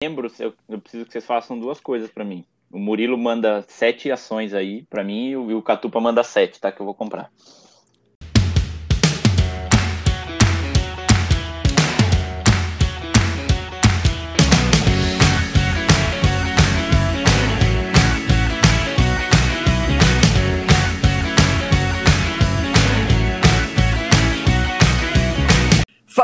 [0.00, 2.44] membros, eu, eu preciso que vocês façam duas coisas para mim.
[2.70, 6.60] O Murilo manda sete ações aí para mim e o, e o Catupa manda sete,
[6.60, 6.70] tá?
[6.70, 7.30] Que eu vou comprar.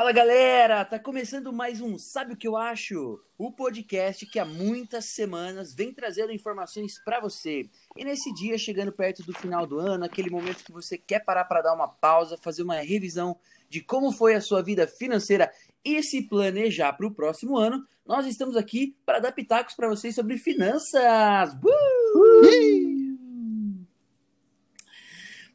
[0.04, 3.18] Fala galera, tá começando mais um Sabe o que eu acho?
[3.38, 7.70] O podcast que há muitas semanas vem trazendo informações para você.
[7.96, 11.46] E nesse dia, chegando perto do final do ano, aquele momento que você quer parar
[11.46, 13.34] para dar uma pausa, fazer uma revisão
[13.70, 15.50] de como foi a sua vida financeira
[15.82, 20.14] e se planejar para o próximo ano, nós estamos aqui para dar pitacos para vocês
[20.14, 21.54] sobre finanças.
[21.54, 22.74] Uh!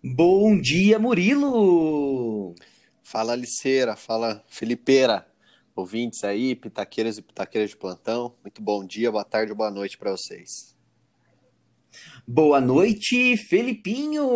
[0.03, 2.55] Bom dia, Murilo!
[3.11, 5.25] Fala Liceira, fala Felipeira,
[5.75, 8.35] ouvintes aí, pitaqueiras e pitaqueiras de plantão.
[8.43, 10.77] Muito bom dia, boa tarde, boa noite para vocês.
[12.27, 14.27] Boa noite, Felipinho!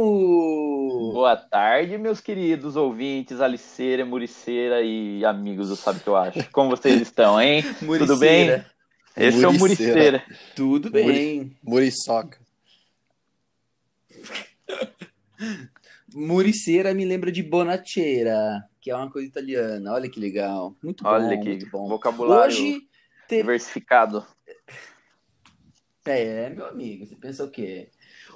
[1.13, 6.49] Boa tarde, meus queridos ouvintes, Aliceira, Muriceira e amigos do Sabe que eu acho.
[6.51, 7.61] Como vocês estão, hein?
[7.77, 8.65] Tudo bem?
[9.15, 10.23] Esse é o Muriceira.
[10.55, 11.55] Tudo bem.
[11.61, 12.39] Muriçoca.
[16.13, 19.93] Muriceira me lembra de Bonacera, que é uma coisa italiana.
[19.93, 20.75] Olha que legal.
[20.83, 21.87] Muito Olha bom, que muito bom.
[21.87, 22.81] vocabulário Hoje
[23.27, 24.25] te- diversificado.
[26.05, 27.89] É, meu amigo, você pensa o quê?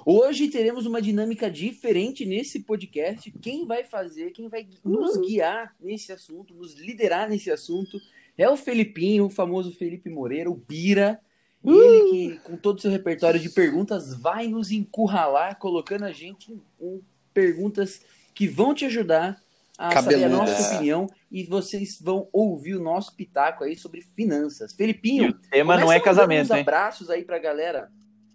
[0.06, 3.30] Hoje teremos uma dinâmica diferente nesse podcast.
[3.42, 8.00] Quem vai fazer, quem vai nos guiar nesse assunto, nos liderar nesse assunto,
[8.38, 11.20] é o Felipinho, o famoso Felipe Moreira, o Bira.
[11.62, 16.52] Ele que, com todo o seu repertório de perguntas, vai nos encurralar, colocando a gente
[16.52, 17.02] em, em
[17.38, 18.00] perguntas
[18.34, 19.40] que vão te ajudar
[19.78, 24.72] a saber a nossa opinião e vocês vão ouvir o nosso pitaco aí sobre finanças.
[24.72, 26.62] E Felipinho, o tema não é casamento, hein?
[26.62, 27.92] abraços aí pra galera.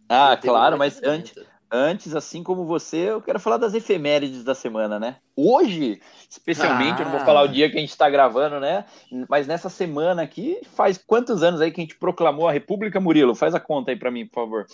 [0.08, 1.34] Ah, claro, é mas antes,
[1.70, 5.18] antes, assim como você, eu quero falar das efemérides da semana, né?
[5.36, 7.26] Hoje, especialmente, eu não vou Ah.
[7.26, 8.86] falar o dia que a gente está gravando, né?
[9.28, 13.36] Mas nessa semana aqui, faz quantos anos aí que a gente proclamou a República, Murilo?
[13.36, 14.66] Faz a conta aí pra mim, por favor.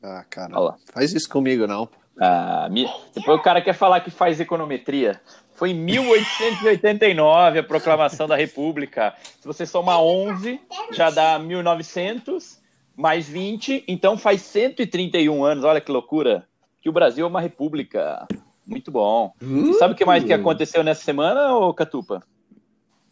[0.00, 1.88] Ah, cara, faz isso comigo não.
[2.20, 5.20] Ah, mi- Depois o cara quer falar que faz econometria.
[5.54, 9.14] Foi em 1889 a proclamação da República.
[9.40, 10.60] Se você somar 11,
[10.92, 12.60] já dá 1900,
[12.96, 15.64] mais 20, então faz 131 anos.
[15.64, 16.46] Olha que loucura.
[16.80, 18.26] Que o Brasil é uma república.
[18.66, 19.32] Muito bom.
[19.40, 22.22] E sabe o que mais que aconteceu nessa semana, ô Catupa?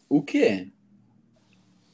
[0.09, 0.67] O quê?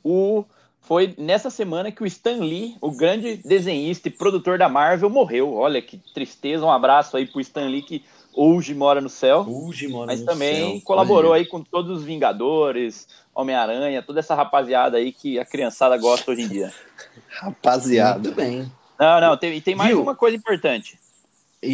[0.04, 0.44] O...
[0.88, 5.54] Foi nessa semana que o Stan Lee, o grande desenhista e produtor da Marvel, morreu.
[5.54, 6.66] Olha que tristeza.
[6.66, 9.44] Um abraço aí pro Stan Lee, que hoje mora no céu.
[9.44, 10.06] Fuji, mano.
[10.06, 10.82] Mas no também céu.
[10.86, 11.42] colaborou Olha.
[11.42, 13.06] aí com todos os Vingadores,
[13.36, 16.72] Homem-Aranha, toda essa rapaziada aí que a criançada gosta hoje em dia.
[17.30, 18.20] Rapaziada.
[18.20, 18.72] Muito bem.
[18.98, 20.02] Não, não, tem, e tem mais Viu?
[20.02, 20.98] uma coisa importante.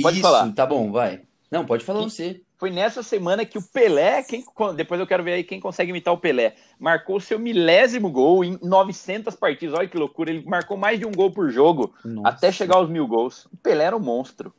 [0.01, 0.51] Pode Isso, falar.
[0.53, 1.21] tá bom, vai.
[1.51, 2.41] Não, pode falar Que- você.
[2.63, 4.41] Foi nessa semana que o Pelé, quem,
[4.77, 8.57] depois eu quero ver aí quem consegue imitar o Pelé, marcou seu milésimo gol em
[8.61, 9.77] 900 partidas.
[9.77, 12.29] Olha que loucura, ele marcou mais de um gol por jogo Nossa.
[12.29, 13.47] até chegar aos mil gols.
[13.47, 14.53] O Pelé era um monstro.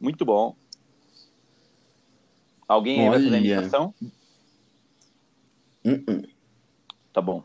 [0.00, 0.54] Muito bom.
[2.68, 3.38] Alguém aí vai fazer a Olha.
[3.38, 3.94] imitação?
[5.84, 6.28] Uh-uh.
[7.12, 7.42] Tá bom.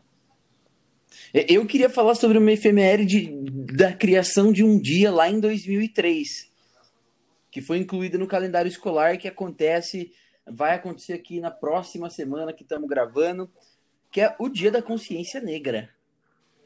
[1.32, 3.32] Eu queria falar sobre uma efeméride
[3.74, 6.53] da criação de um dia lá em 2003,
[7.54, 10.12] que foi incluída no calendário escolar que acontece,
[10.44, 13.48] vai acontecer aqui na próxima semana que estamos gravando,
[14.10, 15.88] que é o Dia da Consciência Negra.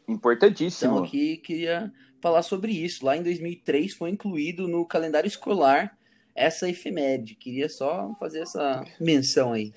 [0.08, 0.92] Importantíssimo.
[0.92, 3.04] Então aqui queria falar sobre isso.
[3.04, 5.94] Lá em 2003 foi incluído no calendário escolar
[6.34, 7.34] essa efeméride.
[7.34, 9.74] Queria só fazer essa menção aí.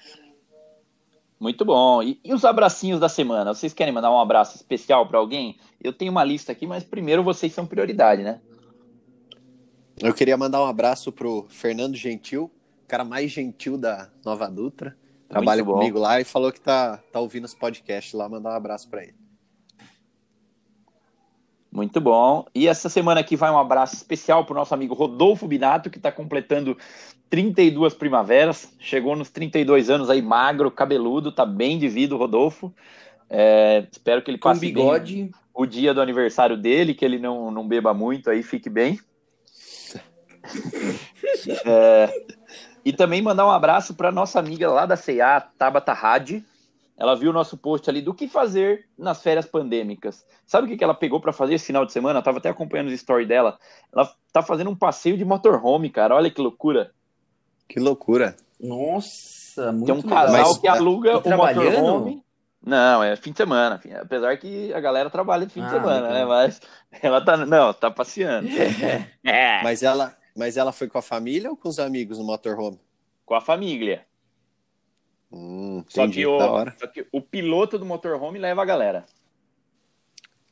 [1.37, 2.01] Muito bom.
[2.01, 3.53] E, e os abracinhos da semana?
[3.53, 5.59] Vocês querem mandar um abraço especial para alguém?
[5.83, 8.39] Eu tenho uma lista aqui, mas primeiro vocês são prioridade, né?
[10.01, 12.51] Eu queria mandar um abraço pro Fernando Gentil,
[12.83, 14.97] o cara mais gentil da Nova Dutra.
[15.29, 15.73] Trabalha bom.
[15.73, 19.03] comigo lá e falou que tá, tá ouvindo os podcasts lá, mandar um abraço pra
[19.03, 19.15] ele.
[21.71, 22.45] Muito bom.
[22.53, 25.97] E essa semana aqui vai um abraço especial para o nosso amigo Rodolfo Binato, que
[25.97, 26.77] está completando
[27.29, 28.73] 32 primaveras.
[28.77, 32.73] Chegou nos 32 anos aí, magro, cabeludo, tá bem de vida o Rodolfo.
[33.29, 34.59] É, espero que ele Com passe
[35.53, 38.99] o dia do aniversário dele, que ele não, não beba muito aí, fique bem.
[41.65, 42.09] É,
[42.83, 46.43] e também mandar um abraço para nossa amiga lá da CA, Tabata Hadi.
[46.97, 50.23] Ela viu o nosso post ali do que fazer nas férias pandêmicas.
[50.45, 52.19] Sabe o que que ela pegou para fazer esse final de semana?
[52.19, 53.57] Eu tava até acompanhando os stories dela.
[53.91, 56.15] Ela tá fazendo um passeio de motorhome, cara.
[56.15, 56.91] Olha que loucura.
[57.67, 58.35] Que loucura.
[58.59, 60.25] Nossa, muito Tem um legal.
[60.25, 62.23] casal Mas- que aluga E o motorhome.
[62.63, 63.79] Não, é fim de semana.
[63.79, 66.13] fim- Apesar que a galera trabalha de fim de Ah, semana, legal.
[66.13, 66.25] né?
[66.25, 66.61] Mas
[67.01, 67.37] ela tá.
[67.37, 68.47] Não, tá passeando.
[69.25, 72.79] É, Mas ela, mas ela foi com a família ou com os amigos no motorhome?
[73.25, 74.05] com a família.
[75.31, 76.37] Hum, Só que, o,
[76.77, 79.05] só que o piloto do motorhome leva a galera.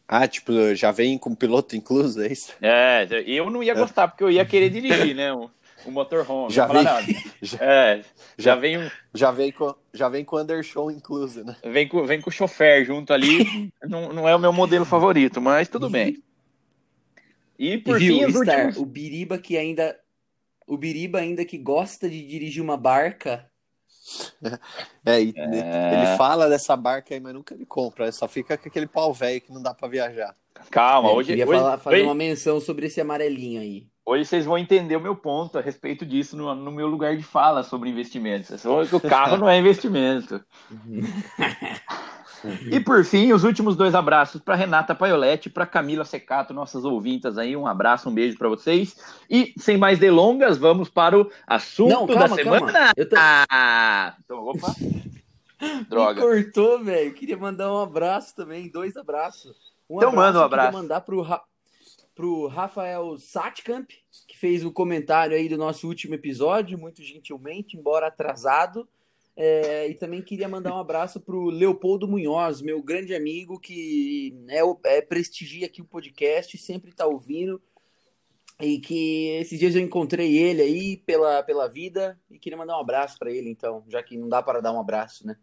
[0.08, 2.54] Ah, tipo, já vem com piloto incluso, é isso?
[2.62, 5.34] É, eu não ia gostar, porque eu ia querer dirigir, né?
[5.34, 5.52] O,
[5.86, 6.52] o motorhome.
[6.54, 6.84] Já vem-
[7.42, 8.06] já- É, já
[8.38, 11.58] já- vem, Já vem com, já vem com undershow incluso, né?
[11.64, 13.72] vem, com, vem com o chofer junto ali.
[13.84, 16.24] não, não é o meu modelo favorito, mas tudo bem.
[17.60, 18.78] E por Viu, fim, os Star, últimos.
[18.78, 20.00] o Biriba que ainda.
[20.66, 23.46] O Biriba ainda que gosta de dirigir uma barca.
[25.06, 25.94] É, e É.
[25.94, 28.12] ele fala dessa barca aí, mas nunca ele compra.
[28.12, 30.36] Só fica com aquele pau velho que não dá pra viajar.
[30.72, 33.88] Calma, É, hoje, queria hoje, falar- fazer hoje- uma menção sobre esse amarelinho aí.
[34.06, 37.24] hoje vocês vão entender o meu ponto a respeito disso no, no meu lugar de
[37.24, 38.52] fala sobre investimentos.
[38.52, 40.44] É só que o carro não é investimento.
[42.72, 46.86] E por fim, os últimos dois abraços para Renata Paioletti e para Camila Secato, nossas
[46.86, 47.56] ouvintas aí.
[47.56, 48.96] Um abraço, um beijo para vocês.
[49.30, 52.72] E sem mais delongas, vamos para o assunto Não, calma, da semana.
[52.72, 52.94] calma.
[52.96, 53.16] Eu tô...
[53.20, 54.76] Ah, então, opa.
[55.90, 56.22] Droga.
[56.22, 57.14] Me cortou, velho.
[57.14, 59.58] Queria mandar um abraço também, dois abraços.
[59.90, 60.78] Um Então manda um eu queria abraço.
[60.78, 61.42] mandar pro, Ra...
[62.16, 63.90] pro Rafael Satkamp,
[64.28, 68.88] que fez o comentário aí do nosso último episódio, muito gentilmente, embora atrasado.
[69.42, 74.62] É, e também queria mandar um abraço pro Leopoldo Munhoz, meu grande amigo, que é,
[74.62, 77.62] o- é, prestigia aqui o podcast, sempre tá ouvindo.
[78.60, 82.82] E que esses dias eu encontrei ele aí pela, pela vida e queria mandar um
[82.82, 85.38] abraço para ele, então, já que não dá para dar um abraço, né?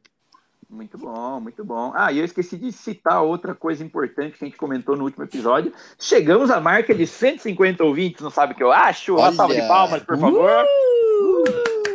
[0.68, 1.92] Muito bom, muito bom.
[1.94, 5.24] Ah, e eu esqueci de citar outra coisa importante que a gente comentou no último
[5.24, 5.72] episódio.
[5.98, 9.14] Chegamos à marca de 150 ouvintes, não sabe o que eu acho?
[9.14, 10.50] Uma salva de palmas, por favor.
[10.64, 11.85] Uh!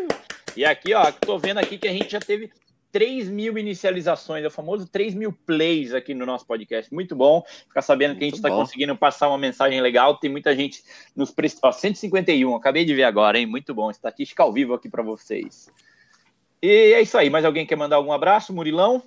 [0.55, 2.51] E aqui, ó, tô vendo aqui que a gente já teve
[2.91, 6.93] 3 mil inicializações, é o famoso 3 mil plays aqui no nosso podcast.
[6.93, 10.17] Muito bom ficar sabendo que a gente Muito está conseguindo passar uma mensagem legal.
[10.17, 10.83] Tem muita gente
[11.15, 11.67] nos prestando.
[11.67, 13.45] Ó, 151, acabei de ver agora, hein?
[13.45, 13.89] Muito bom.
[13.89, 15.69] Estatística ao vivo aqui para vocês.
[16.61, 17.29] E é isso aí.
[17.29, 19.01] Mais alguém quer mandar algum abraço, Murilão?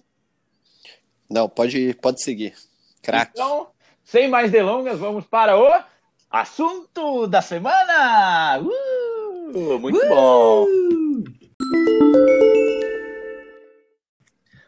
[1.30, 2.54] Não, pode, pode seguir.
[3.02, 3.32] Craque.
[3.34, 3.68] Então,
[4.02, 5.84] sem mais delongas, vamos para o
[6.30, 8.60] assunto da semana.
[8.60, 9.03] Uh,
[9.80, 10.66] muito bom.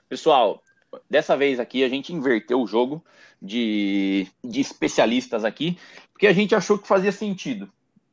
[0.09, 0.63] Pessoal,
[1.11, 3.05] dessa vez aqui a gente inverteu o jogo
[3.41, 5.79] de, de especialistas aqui,
[6.13, 7.71] porque a gente achou que fazia sentido.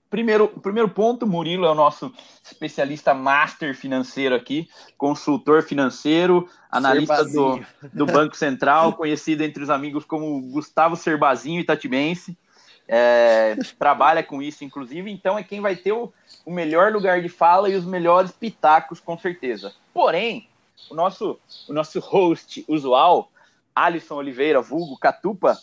[0.09, 2.13] Primeiro, primeiro ponto, Murilo é o nosso
[2.43, 7.59] especialista master financeiro aqui, consultor financeiro, analista do,
[7.91, 12.37] do Banco Central, conhecido entre os amigos como Gustavo Serbazinho Itatibense.
[12.87, 16.11] É, trabalha com isso, inclusive, então é quem vai ter o,
[16.45, 19.73] o melhor lugar de fala e os melhores pitacos, com certeza.
[19.93, 20.47] Porém,
[20.89, 23.31] o nosso, o nosso host usual,
[23.73, 25.57] Alisson Oliveira, vulgo Catupa,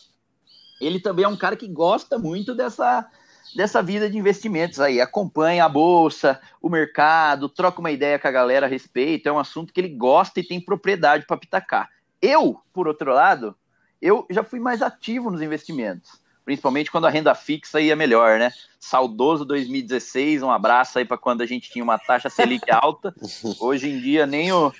[0.79, 3.07] ele também é um cara que gosta muito dessa,
[3.55, 8.31] dessa vida de investimentos aí, acompanha a bolsa, o mercado, troca uma ideia com a
[8.31, 11.89] galera a respeito, é um assunto que ele gosta e tem propriedade para pitacar.
[12.21, 13.55] Eu, por outro lado,
[14.01, 18.51] eu já fui mais ativo nos investimentos, principalmente quando a renda fixa ia melhor, né?
[18.79, 23.13] Saudoso 2016, um abraço aí para quando a gente tinha uma taxa Selic alta.
[23.59, 24.73] Hoje em dia nem o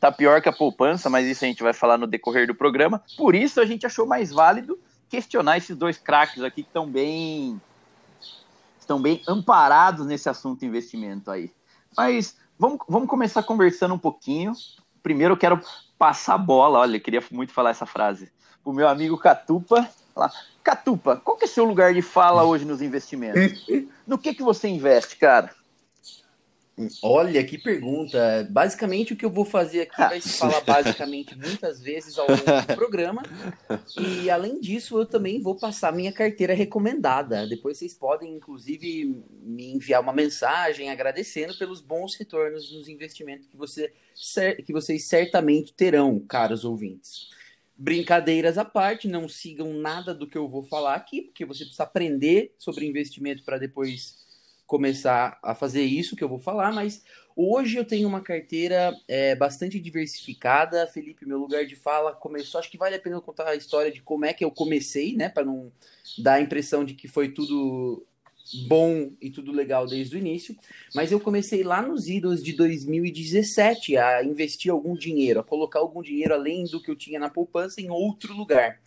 [0.00, 3.02] tá pior que a poupança, mas isso a gente vai falar no decorrer do programa.
[3.16, 4.78] Por isso a gente achou mais válido
[5.08, 7.60] questionar esses dois craques aqui que estão bem
[8.80, 11.52] estão bem amparados nesse assunto investimento aí.
[11.96, 14.52] Mas vamos, vamos começar conversando um pouquinho.
[15.02, 15.60] Primeiro eu quero
[15.98, 18.32] passar a bola, olha, eu queria muito falar essa frase,
[18.62, 19.88] pro meu amigo Catupa.
[20.14, 20.30] Lá.
[20.62, 23.66] Catupa, qual que é seu lugar de fala hoje nos investimentos?
[24.04, 25.54] No que que você investe, cara?
[27.02, 28.46] Olha que pergunta.
[28.50, 32.42] Basicamente, o que eu vou fazer aqui vai se falar basicamente muitas vezes ao longo
[32.42, 33.22] do programa.
[33.98, 37.46] E além disso, eu também vou passar minha carteira recomendada.
[37.46, 43.56] Depois vocês podem, inclusive, me enviar uma mensagem agradecendo pelos bons retornos nos investimentos que,
[43.56, 43.92] você,
[44.64, 47.30] que vocês certamente terão, caros ouvintes.
[47.82, 51.82] Brincadeiras à parte, não sigam nada do que eu vou falar aqui, porque você precisa
[51.82, 54.22] aprender sobre investimento para depois
[54.68, 57.02] começar a fazer isso que eu vou falar, mas
[57.34, 60.86] hoje eu tenho uma carteira é, bastante diversificada.
[60.86, 62.60] Felipe, meu lugar de fala começou.
[62.60, 65.16] Acho que vale a pena eu contar a história de como é que eu comecei,
[65.16, 65.28] né?
[65.28, 65.72] Para não
[66.18, 68.06] dar a impressão de que foi tudo
[68.66, 70.56] bom e tudo legal desde o início.
[70.94, 76.02] Mas eu comecei lá nos idos de 2017 a investir algum dinheiro, a colocar algum
[76.02, 78.80] dinheiro além do que eu tinha na poupança em outro lugar.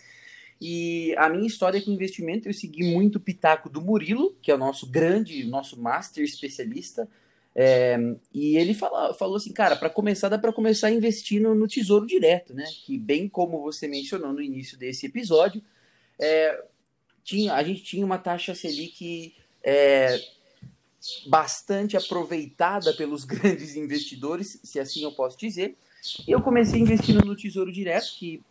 [0.59, 4.55] E a minha história com investimento, eu segui muito o pitaco do Murilo, que é
[4.55, 7.09] o nosso grande, nosso master especialista.
[7.53, 7.97] É,
[8.33, 12.53] e ele fala, falou assim, cara, para começar, dá para começar investindo no Tesouro Direto,
[12.53, 12.65] né?
[12.85, 15.61] Que bem como você mencionou no início desse episódio,
[16.19, 16.63] é,
[17.23, 19.33] tinha, a gente tinha uma taxa Selic
[19.65, 20.21] é,
[21.25, 25.75] bastante aproveitada pelos grandes investidores, se assim eu posso dizer.
[26.27, 28.43] Eu comecei investindo no Tesouro Direto, que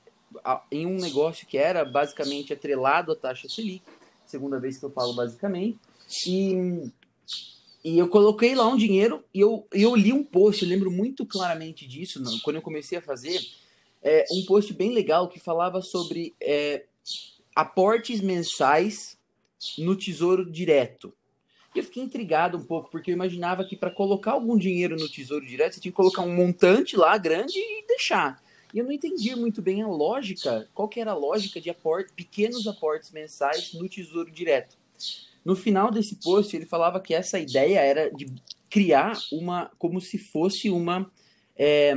[0.73, 3.85] em um negócio que era basicamente atrelado à taxa Selic,
[4.26, 5.78] segunda vez que eu falo basicamente,
[6.26, 6.90] e,
[7.85, 11.25] e eu coloquei lá um dinheiro e eu, eu li um post, eu lembro muito
[11.25, 13.40] claramente disso, não, quando eu comecei a fazer,
[14.02, 16.85] é, um post bem legal que falava sobre é,
[17.54, 19.16] aportes mensais
[19.78, 21.12] no Tesouro Direto.
[21.75, 25.09] E eu fiquei intrigado um pouco, porque eu imaginava que para colocar algum dinheiro no
[25.09, 28.40] Tesouro Direto, você tinha que colocar um montante lá grande e deixar.
[28.73, 32.12] E eu não entendia muito bem a lógica, qual que era a lógica de aporte,
[32.12, 34.76] pequenos aportes mensais no Tesouro Direto.
[35.44, 38.26] No final desse post, ele falava que essa ideia era de
[38.71, 41.11] criar uma, como se fosse uma,
[41.56, 41.92] é,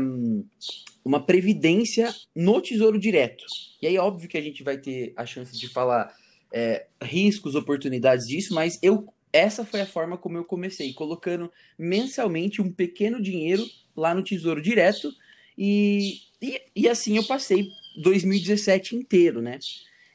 [1.03, 3.45] uma previdência no Tesouro Direto.
[3.81, 6.13] E aí, óbvio que a gente vai ter a chance de falar
[6.51, 12.61] é, riscos, oportunidades disso, mas eu essa foi a forma como eu comecei, colocando mensalmente
[12.61, 13.63] um pequeno dinheiro
[13.95, 15.11] lá no Tesouro Direto
[15.57, 17.69] e e, e assim eu passei
[18.01, 19.59] 2017 inteiro, né?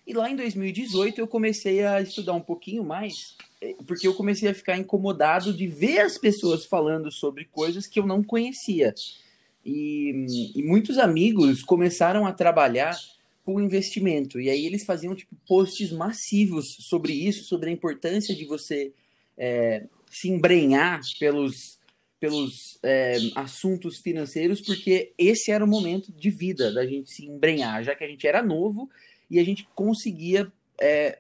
[0.07, 4.49] E lá em 2018 eu comecei a estudar um pouquinho mais, eh, porque eu comecei
[4.49, 8.95] a ficar incomodado de ver as pessoas falando sobre coisas que eu não conhecia.
[9.65, 12.97] E, e muitos amigos começaram a trabalhar
[13.45, 14.41] com investimento.
[14.41, 18.93] E aí eles faziam tipo, posts massivos sobre isso, sobre a importância de você
[19.37, 21.81] é, se embrenhar pelos
[22.23, 27.83] pelos é, assuntos financeiros, porque esse era o momento de vida da gente se embrenhar,
[27.83, 28.89] já que a gente era novo
[29.29, 30.47] e a gente conseguia
[30.81, 31.19] é,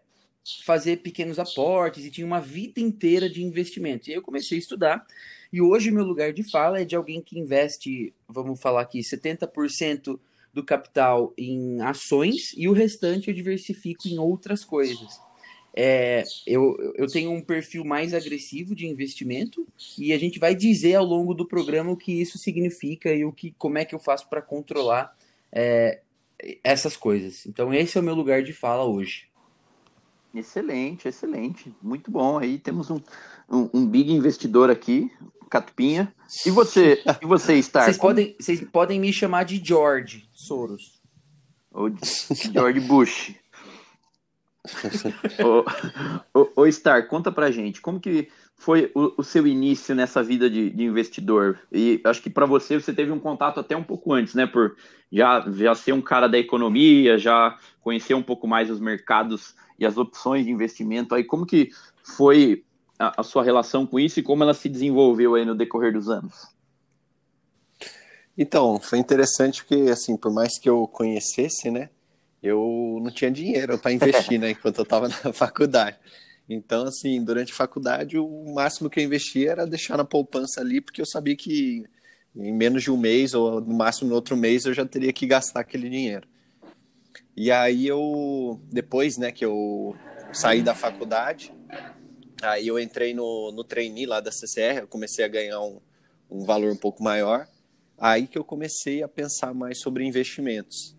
[0.64, 4.08] fazer pequenos aportes e tinha uma vida inteira de investimento.
[4.08, 5.04] E aí eu comecei a estudar,
[5.52, 10.20] e hoje meu lugar de fala é de alguém que investe, vamos falar aqui, 70%
[10.52, 15.20] do capital em ações e o restante eu diversifico em outras coisas.
[15.74, 19.66] É, eu, eu tenho um perfil mais agressivo de investimento
[19.98, 23.32] e a gente vai dizer ao longo do programa o que isso significa e o
[23.32, 25.16] que, como é que eu faço para controlar
[25.50, 26.00] é,
[26.62, 27.46] essas coisas.
[27.46, 29.28] Então esse é o meu lugar de fala hoje.
[30.34, 32.38] Excelente, excelente, muito bom.
[32.38, 33.00] Aí temos um,
[33.50, 35.10] um, um big investidor aqui,
[35.50, 36.12] Catupinha.
[36.46, 37.84] E você, e você Star?
[37.84, 41.00] Vocês podem, vocês podem me chamar de George Soros.
[41.70, 41.90] Ou
[42.52, 43.34] George Bush
[46.56, 50.70] ô, Star, conta pra gente, como que foi o, o seu início nessa vida de,
[50.70, 51.58] de investidor?
[51.72, 54.46] E acho que para você, você teve um contato até um pouco antes, né?
[54.46, 54.76] Por
[55.10, 59.84] já, já ser um cara da economia, já conhecer um pouco mais os mercados e
[59.84, 61.14] as opções de investimento.
[61.14, 61.70] Aí, como que
[62.04, 62.64] foi
[62.98, 66.08] a, a sua relação com isso e como ela se desenvolveu aí no decorrer dos
[66.08, 66.46] anos?
[68.36, 71.90] Então, foi interessante porque, assim, por mais que eu conhecesse, né?
[72.42, 75.96] eu não tinha dinheiro para investir, né, enquanto eu estava na faculdade.
[76.48, 80.80] Então, assim, durante a faculdade, o máximo que eu investia era deixar na poupança ali,
[80.80, 81.84] porque eu sabia que
[82.34, 85.26] em menos de um mês, ou no máximo no outro mês, eu já teria que
[85.26, 86.26] gastar aquele dinheiro.
[87.36, 89.94] E aí eu, depois, né, que eu
[90.32, 91.52] saí da faculdade,
[92.42, 95.78] aí eu entrei no, no trainee lá da CCR, eu comecei a ganhar um,
[96.30, 97.46] um valor um pouco maior,
[98.02, 100.96] aí que eu comecei a pensar mais sobre investimentos.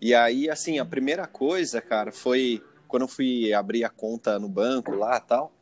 [0.00, 4.48] E aí, assim, a primeira coisa, cara, foi quando eu fui abrir a conta no
[4.48, 5.52] banco lá tal,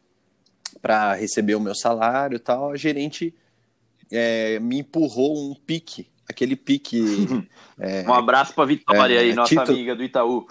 [0.82, 3.34] para receber o meu salário tal, a gerente
[4.12, 7.00] é, me empurrou um pique, aquele pique.
[7.80, 10.46] é, um abraço para Vitória é, aí, nossa título, amiga do Itaú.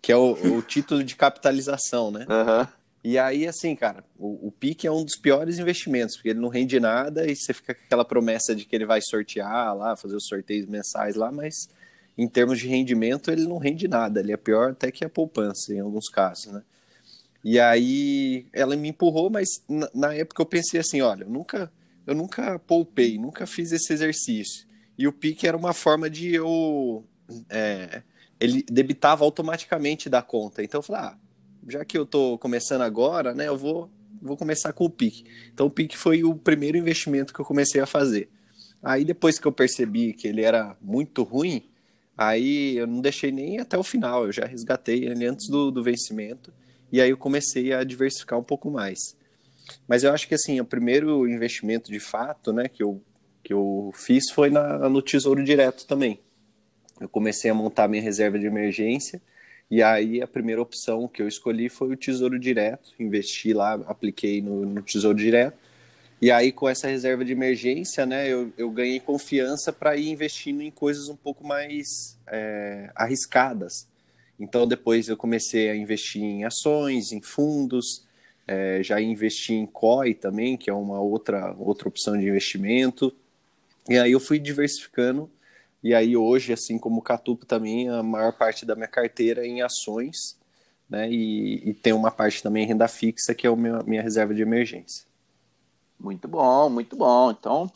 [0.00, 2.26] Que é o, o título de capitalização, né?
[2.28, 2.66] Uhum.
[3.04, 6.48] E aí, assim, cara, o, o PIC é um dos piores investimentos, porque ele não
[6.48, 10.14] rende nada e você fica com aquela promessa de que ele vai sortear lá, fazer
[10.14, 11.68] os sorteios mensais lá, mas
[12.16, 14.20] em termos de rendimento, ele não rende nada.
[14.20, 16.62] Ele é pior até que a poupança, em alguns casos, né?
[17.44, 21.72] E aí ela me empurrou, mas na, na época eu pensei assim, olha, eu nunca,
[22.06, 24.64] eu nunca poupei, nunca fiz esse exercício.
[24.96, 27.04] E o PIC era uma forma de eu...
[27.48, 28.02] É,
[28.38, 30.62] ele debitava automaticamente da conta.
[30.62, 31.18] Então eu falei, ah,
[31.68, 33.90] já que eu estou começando agora, né, eu vou,
[34.20, 35.24] vou começar com o PIC.
[35.52, 38.28] Então o PIC foi o primeiro investimento que eu comecei a fazer.
[38.82, 41.68] Aí depois que eu percebi que ele era muito ruim,
[42.16, 45.82] Aí eu não deixei nem até o final, eu já resgatei ele antes do, do
[45.82, 46.52] vencimento
[46.90, 49.16] e aí eu comecei a diversificar um pouco mais.
[49.88, 53.02] Mas eu acho que assim, o primeiro investimento de fato, né, que eu,
[53.42, 56.20] que eu fiz foi na, no Tesouro Direto também.
[57.00, 59.20] Eu comecei a montar minha reserva de emergência
[59.72, 64.42] e aí a primeira opção que eu escolhi foi o Tesouro Direto, investi lá, apliquei
[64.42, 65.56] no, no Tesouro Direto
[66.20, 70.60] E aí, com essa reserva de emergência, né, eu, eu ganhei confiança para ir investindo
[70.60, 73.88] em coisas um pouco mais é, arriscadas.
[74.38, 78.06] Então, depois eu comecei a investir em ações, em fundos,
[78.46, 83.10] é, já investi em COI também, que é uma outra, outra opção de investimento.
[83.88, 85.30] E aí eu fui diversificando.
[85.82, 89.48] E aí hoje, assim como o Catupo também, a maior parte da minha carteira é
[89.48, 90.38] em ações,
[90.88, 91.10] né?
[91.10, 94.34] E, e tem uma parte também em renda fixa, que é a minha, minha reserva
[94.34, 95.06] de emergência.
[95.98, 97.30] Muito bom, muito bom.
[97.30, 97.70] Então,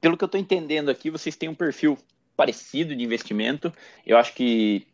[0.00, 1.98] pelo que eu estou entendendo aqui, vocês têm um perfil
[2.36, 3.72] parecido de investimento.
[4.06, 4.86] Eu acho que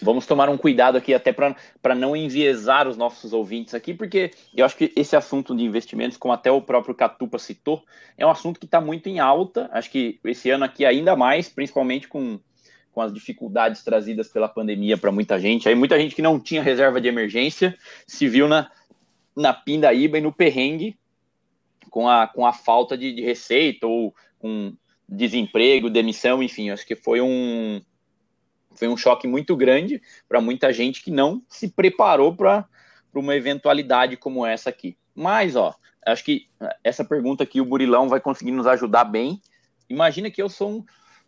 [0.00, 4.64] vamos tomar um cuidado aqui até para não enviesar os nossos ouvintes aqui, porque eu
[4.64, 7.82] acho que esse assunto de investimentos, como até o próprio Catupa citou,
[8.16, 9.68] é um assunto que está muito em alta.
[9.72, 12.38] Acho que esse ano aqui ainda mais, principalmente com,
[12.92, 15.68] com as dificuldades trazidas pela pandemia para muita gente.
[15.68, 18.70] Aí muita gente que não tinha reserva de emergência se viu na,
[19.36, 20.96] na pindaíba e no perrengue
[21.90, 24.72] com a, com a falta de, de receita ou com
[25.08, 27.80] desemprego, demissão, enfim, acho que foi um
[28.78, 32.66] foi um choque muito grande para muita gente que não se preparou para
[33.14, 34.96] uma eventualidade como essa aqui.
[35.14, 35.74] Mas, ó,
[36.06, 36.46] acho que
[36.82, 39.40] essa pergunta aqui o Burilão vai conseguir nos ajudar bem.
[39.88, 40.84] Imagina que eu sou um,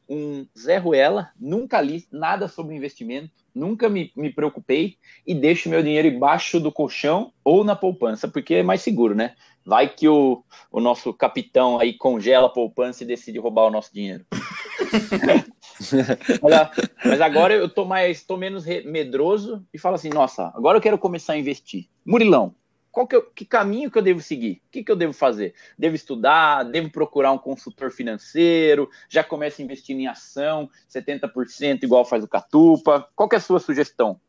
[0.09, 5.83] um Zé Ruela, nunca li nada sobre investimento, nunca me, me preocupei e deixo meu
[5.83, 9.35] dinheiro embaixo do colchão ou na poupança, porque é mais seguro, né?
[9.65, 13.93] Vai que o, o nosso capitão aí congela a poupança e decide roubar o nosso
[13.93, 14.25] dinheiro.
[16.43, 20.83] mas, mas, agora eu tô mais, tô menos medroso e falo assim, nossa, agora eu
[20.83, 21.89] quero começar a investir.
[22.05, 22.55] Murilão,
[22.91, 24.63] qual que, eu, que caminho que eu devo seguir?
[24.67, 25.55] O que, que eu devo fazer?
[25.79, 26.65] Devo estudar?
[26.65, 28.91] Devo procurar um consultor financeiro?
[29.09, 33.09] Já começo investindo em ação, 70% igual faz o Catupa?
[33.15, 34.21] Qual que é a sua sugestão?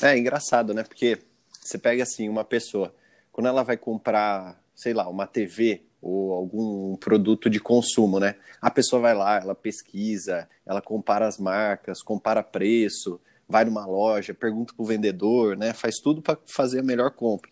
[0.00, 0.84] É engraçado, né?
[0.84, 1.18] Porque
[1.60, 2.94] você pega assim uma pessoa,
[3.32, 8.34] quando ela vai comprar, sei lá, uma TV ou algum produto de consumo, né?
[8.60, 14.34] A pessoa vai lá, ela pesquisa, ela compara as marcas, compara preço, vai numa loja,
[14.34, 15.72] pergunta pro vendedor, né?
[15.72, 17.50] Faz tudo para fazer a melhor compra.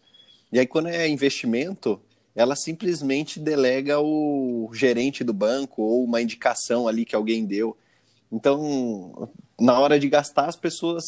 [0.52, 2.00] E aí quando é investimento,
[2.34, 7.76] ela simplesmente delega o gerente do banco ou uma indicação ali que alguém deu.
[8.32, 11.04] Então, na hora de gastar, as pessoas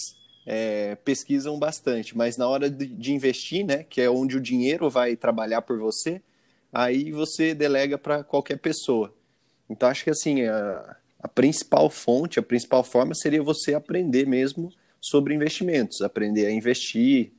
[0.47, 4.91] é, pesquisam bastante, mas na hora de, de, investir, né, que é onde o dinheiro
[4.91, 6.21] vai trabalhar por você,
[6.73, 9.15] aí você delega para qualquer pessoa.
[9.69, 14.73] Então acho que assim a, a, principal fonte, a principal forma seria você aprender mesmo
[15.01, 17.33] sobre investimentos, aprender a investir,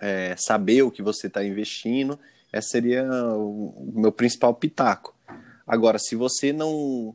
[0.00, 2.18] é, saber o que você está investindo.
[2.52, 5.14] Esse seria o, o meu principal pitaco.
[5.66, 7.14] Agora, se você não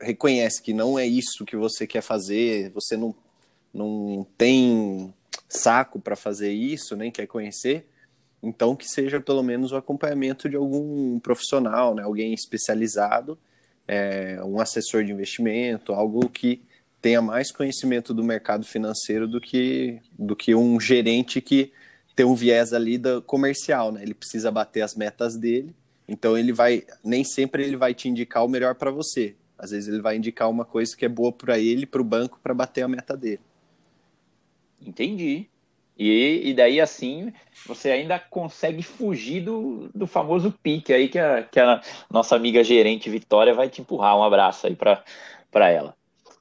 [0.00, 3.14] reconhece que não é isso que você quer fazer, você não
[3.72, 5.12] não tem
[5.48, 7.86] saco para fazer isso, nem quer conhecer,
[8.42, 13.38] então que seja pelo menos o acompanhamento de algum profissional, né, alguém especializado,
[13.86, 16.62] é, um assessor de investimento, algo que
[17.00, 21.72] tenha mais conhecimento do mercado financeiro do que, do que um gerente que
[22.14, 24.02] tem um viés ali da comercial, né?
[24.02, 25.74] Ele precisa bater as metas dele,
[26.06, 29.34] então ele vai nem sempre ele vai te indicar o melhor para você.
[29.58, 32.38] Às vezes ele vai indicar uma coisa que é boa para ele, para o banco,
[32.42, 33.40] para bater a meta dele.
[34.86, 35.48] Entendi.
[35.98, 37.32] E, e daí, assim,
[37.66, 42.64] você ainda consegue fugir do, do famoso pique aí que a, que a nossa amiga
[42.64, 44.16] gerente Vitória vai te empurrar.
[44.16, 45.94] Um abraço aí para ela.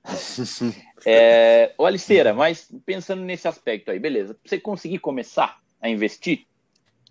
[1.06, 4.34] é, ô Aliceira, mas pensando nesse aspecto aí, beleza.
[4.34, 6.45] Pra você conseguir começar a investir,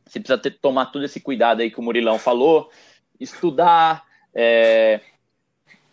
[0.06, 2.70] você precisa ter, tomar todo esse cuidado aí que o Murilão falou,
[3.20, 5.00] estudar, é,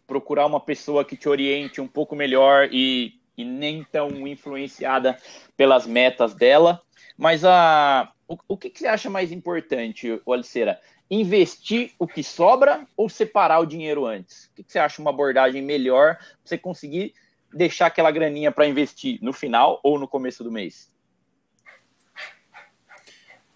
[0.08, 5.18] procurar uma pessoa que te oriente um pouco melhor e e nem tão influenciada
[5.56, 6.82] pelas metas dela.
[7.18, 10.80] Mas a, o, o que, que você acha mais importante, Aliceira?
[11.10, 14.46] Investir o que sobra ou separar o dinheiro antes?
[14.46, 17.14] O que, que você acha uma abordagem melhor para você conseguir
[17.54, 20.92] deixar aquela graninha para investir no final ou no começo do mês?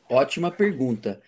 [0.09, 1.21] Ótima pergunta.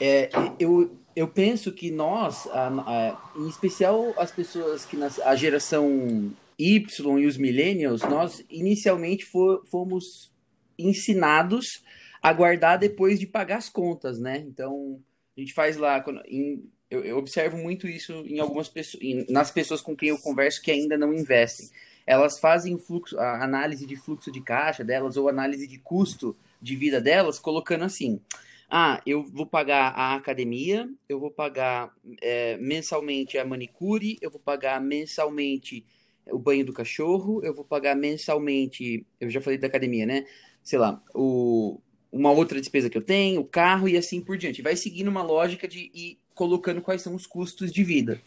[0.00, 5.34] É, eu, eu penso que nós, a, a, em especial as pessoas que nas, a
[5.34, 6.84] geração Y
[7.20, 9.24] e os millennials, nós inicialmente
[9.70, 10.32] fomos
[10.78, 11.84] ensinados
[12.20, 14.38] a guardar depois de pagar as contas, né?
[14.38, 15.00] Então,
[15.36, 19.24] a gente faz lá, quando, em, eu, eu, observo muito isso em algumas pessoas, em,
[19.28, 21.68] nas pessoas com quem eu converso que ainda não investem.
[22.06, 26.74] Elas fazem fluxo, a análise de fluxo de caixa delas ou análise de custo de
[26.74, 28.20] vida delas, colocando assim:
[28.68, 34.40] ah, eu vou pagar a academia, eu vou pagar é, mensalmente a manicure, eu vou
[34.40, 35.84] pagar mensalmente
[36.30, 40.26] o banho do cachorro, eu vou pagar mensalmente, eu já falei da academia, né?
[40.62, 44.62] Sei lá, o uma outra despesa que eu tenho, o carro e assim por diante.
[44.62, 48.20] Vai seguindo uma lógica de ir colocando quais são os custos de vida.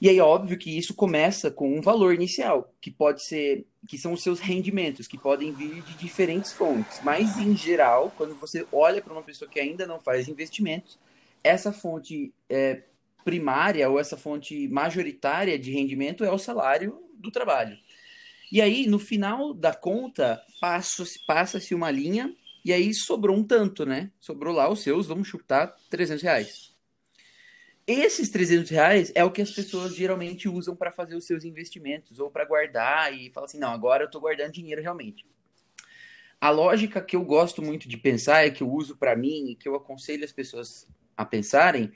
[0.00, 4.14] E aí, óbvio que isso começa com um valor inicial, que pode ser, que são
[4.14, 7.00] os seus rendimentos, que podem vir de diferentes fontes.
[7.04, 10.98] Mas, em geral, quando você olha para uma pessoa que ainda não faz investimentos,
[11.44, 12.82] essa fonte é,
[13.24, 17.76] primária ou essa fonte majoritária de rendimento é o salário do trabalho.
[18.50, 23.86] E aí, no final da conta, passa-se passa uma linha e aí sobrou um tanto,
[23.86, 24.10] né?
[24.20, 26.70] Sobrou lá os seus, vamos chutar, 300 reais.
[27.86, 32.20] Esses 300 reais é o que as pessoas geralmente usam para fazer os seus investimentos
[32.20, 35.26] ou para guardar e falar assim: não, agora eu estou guardando dinheiro realmente.
[36.40, 39.56] A lógica que eu gosto muito de pensar, é que eu uso para mim e
[39.56, 41.92] que eu aconselho as pessoas a pensarem,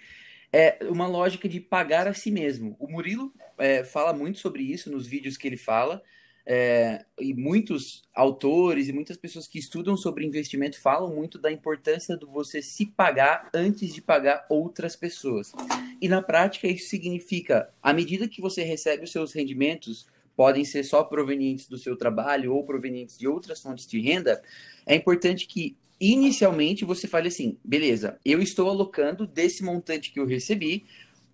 [0.54, 2.76] é uma lógica de pagar a si mesmo.
[2.78, 6.00] O Murilo é, fala muito sobre isso nos vídeos que ele fala.
[6.46, 12.16] É, e muitos autores e muitas pessoas que estudam sobre investimento falam muito da importância
[12.16, 15.52] do você se pagar antes de pagar outras pessoas.
[16.00, 20.84] E na prática isso significa, à medida que você recebe os seus rendimentos, podem ser
[20.84, 24.40] só provenientes do seu trabalho ou provenientes de outras fontes de renda,
[24.86, 30.26] é importante que inicialmente você fale assim, beleza, eu estou alocando desse montante que eu
[30.26, 30.84] recebi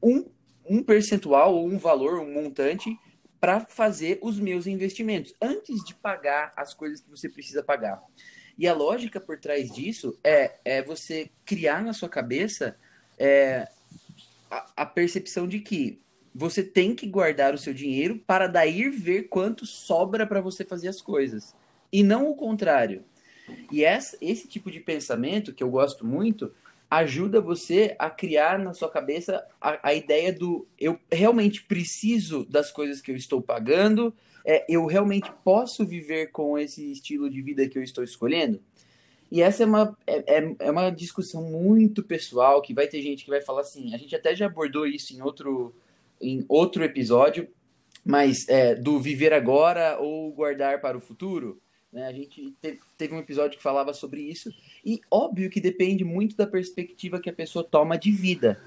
[0.03, 0.27] um,
[0.69, 2.97] um percentual ou um valor, um montante
[3.41, 8.03] para fazer os meus investimentos, antes de pagar as coisas que você precisa pagar.
[8.59, 12.77] E a lógica por trás disso é, é você criar na sua cabeça
[13.19, 13.67] é,
[14.51, 15.99] a, a percepção de que
[16.35, 20.89] você tem que guardar o seu dinheiro para daí ver quanto sobra para você fazer
[20.89, 21.55] as coisas.
[21.93, 23.03] E não o contrário.
[23.71, 26.53] E esse tipo de pensamento, que eu gosto muito,
[26.91, 32.73] ajuda você a criar na sua cabeça a, a, ideia do eu realmente preciso das
[32.73, 34.13] coisas que eu estou pagando,
[34.45, 38.61] é, eu realmente posso viver com esse estilo de vida que eu estou escolhendo.
[39.31, 43.25] E essa é uma, é, é, é uma discussão muito pessoal, que vai ter gente
[43.25, 45.73] que vai falar assim, a gente até já abordou isso em outro,
[46.21, 47.49] em outro episódio,
[48.05, 51.61] mas é, do viver agora ou guardar para o futuro.
[51.93, 52.07] Né?
[52.07, 52.55] A gente
[52.97, 54.53] teve, um episódio que falava sobre isso.
[54.85, 58.61] E óbvio que depende muito da perspectiva que a pessoa toma de vida,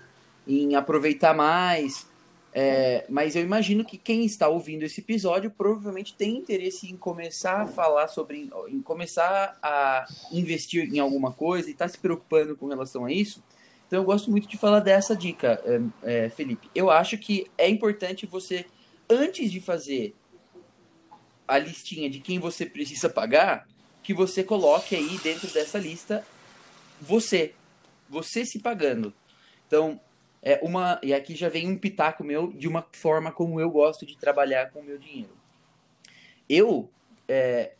[0.48, 2.12] em aproveitar mais.
[2.56, 7.62] É, mas eu imagino que quem está ouvindo esse episódio provavelmente tem interesse em começar
[7.62, 12.68] a falar sobre, em começar a investir em alguma coisa e está se preocupando com
[12.68, 13.44] relação a isso.
[13.88, 15.62] Então eu gosto muito de falar dessa dica,
[16.04, 16.70] é, é, Felipe.
[16.76, 18.66] Eu acho que é importante você,
[19.10, 20.14] antes de fazer
[21.48, 23.68] a listinha de quem você precisa pagar,
[24.02, 26.26] que você coloque aí dentro dessa lista
[27.02, 27.54] você,
[28.10, 29.14] você se pagando.
[29.68, 30.00] Então,
[30.42, 34.06] é uma e aqui já vem um pitaco meu de uma forma como eu gosto
[34.06, 35.32] de trabalhar com o meu dinheiro.
[36.50, 36.90] Eu
[37.28, 37.74] é,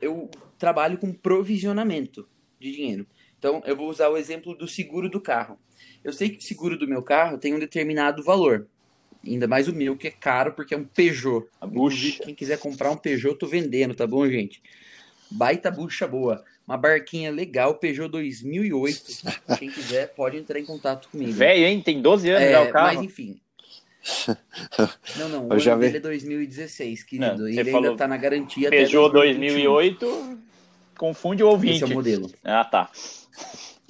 [0.00, 3.06] eu trabalho com provisionamento de dinheiro.
[3.38, 5.58] Então, eu vou usar o exemplo do seguro do carro.
[6.04, 8.66] Eu sei que o seguro do meu carro tem um determinado valor.
[9.26, 11.46] Ainda mais o meu, que é caro, porque é um Peugeot.
[11.60, 12.22] A bucha.
[12.24, 14.62] Quem quiser comprar um Peugeot, eu tô vendendo, tá bom, gente?
[15.30, 16.42] Baita bucha boa.
[16.66, 19.02] Uma barquinha legal, Peugeot 2008.
[19.58, 21.32] Quem quiser, pode entrar em contato comigo.
[21.32, 21.82] Velho, hein?
[21.82, 22.94] Tem 12 anos é, já o carro.
[22.94, 23.40] Mas enfim.
[25.18, 27.36] Não, não, o ano dele é 2016, querido.
[27.36, 30.38] Não, Ele ainda tá na garantia Peugeot 2008,
[30.96, 31.74] confunde o ouvinte.
[31.74, 32.30] Esse é o modelo.
[32.42, 32.90] Ah, tá.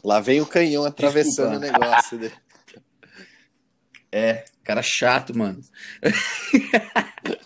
[0.02, 1.78] Lá vem o canhão atravessando Desculpa.
[1.78, 2.18] o negócio.
[2.18, 2.34] Dele.
[4.12, 5.60] É, cara chato, mano.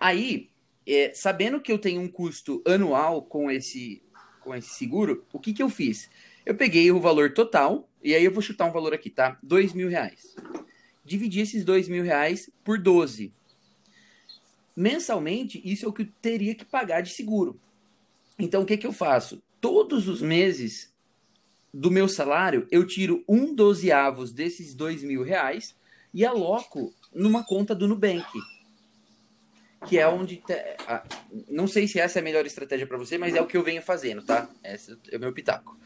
[0.00, 0.48] Aí,
[0.86, 4.02] é, sabendo que eu tenho um custo anual com esse,
[4.40, 6.08] com esse seguro, o que, que eu fiz?
[6.46, 9.38] Eu peguei o valor total, e aí eu vou chutar um valor aqui, tá?
[9.42, 10.34] Dois mil reais.
[11.04, 13.30] Dividi esses dois mil reais por 12.
[14.74, 17.60] Mensalmente, isso é o que eu teria que pagar de seguro.
[18.38, 19.42] Então, o que, que eu faço?
[19.60, 20.90] Todos os meses
[21.74, 25.75] do meu salário, eu tiro um dozeavos desses dois mil reais
[26.16, 28.26] e aloco numa conta do Nubank.
[29.86, 30.36] Que é onde.
[30.36, 30.54] Te...
[31.50, 33.62] Não sei se essa é a melhor estratégia para você, mas é o que eu
[33.62, 34.48] venho fazendo, tá?
[34.64, 35.78] Esse é o meu pitaco.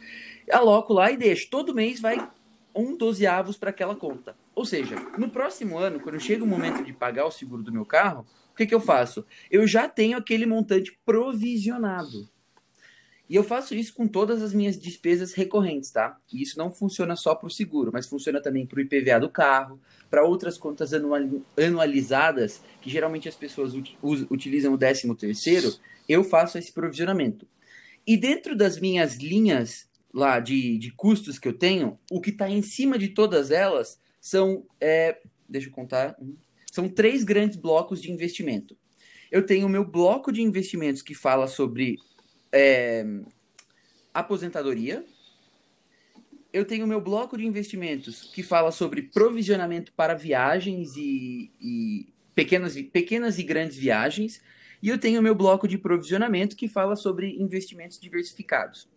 [0.48, 1.50] Aloco lá e deixo.
[1.50, 2.30] Todo mês vai
[2.72, 4.36] um dozeavos para aquela conta.
[4.54, 7.84] Ou seja, no próximo ano, quando chega o momento de pagar o seguro do meu
[7.84, 9.26] carro, o que, que eu faço?
[9.50, 12.30] Eu já tenho aquele montante provisionado.
[13.30, 16.18] E eu faço isso com todas as minhas despesas recorrentes, tá?
[16.32, 19.30] E isso não funciona só para o seguro, mas funciona também para o IPVA do
[19.30, 25.72] carro, para outras contas anualizadas, que geralmente as pessoas utilizam o 13 terceiro,
[26.08, 27.46] eu faço esse provisionamento.
[28.04, 32.50] E dentro das minhas linhas lá de, de custos que eu tenho, o que está
[32.50, 36.16] em cima de todas elas são, é, deixa eu contar,
[36.72, 38.76] são três grandes blocos de investimento.
[39.30, 41.96] Eu tenho o meu bloco de investimentos que fala sobre
[42.52, 43.04] é,
[44.12, 45.04] aposentadoria.
[46.52, 52.74] Eu tenho meu bloco de investimentos que fala sobre provisionamento para viagens e, e pequenas,
[52.74, 54.42] pequenas e grandes viagens.
[54.82, 58.88] E eu tenho meu bloco de provisionamento que fala sobre investimentos diversificados.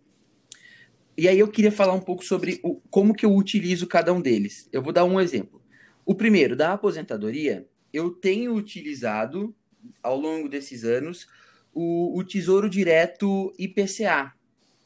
[1.15, 4.21] E aí eu queria falar um pouco sobre o, como que eu utilizo cada um
[4.21, 4.67] deles.
[4.71, 5.61] Eu vou dar um exemplo.
[6.05, 9.55] O primeiro, da aposentadoria, eu tenho utilizado
[10.01, 11.27] ao longo desses anos
[11.73, 14.33] o, o Tesouro Direto IPCA.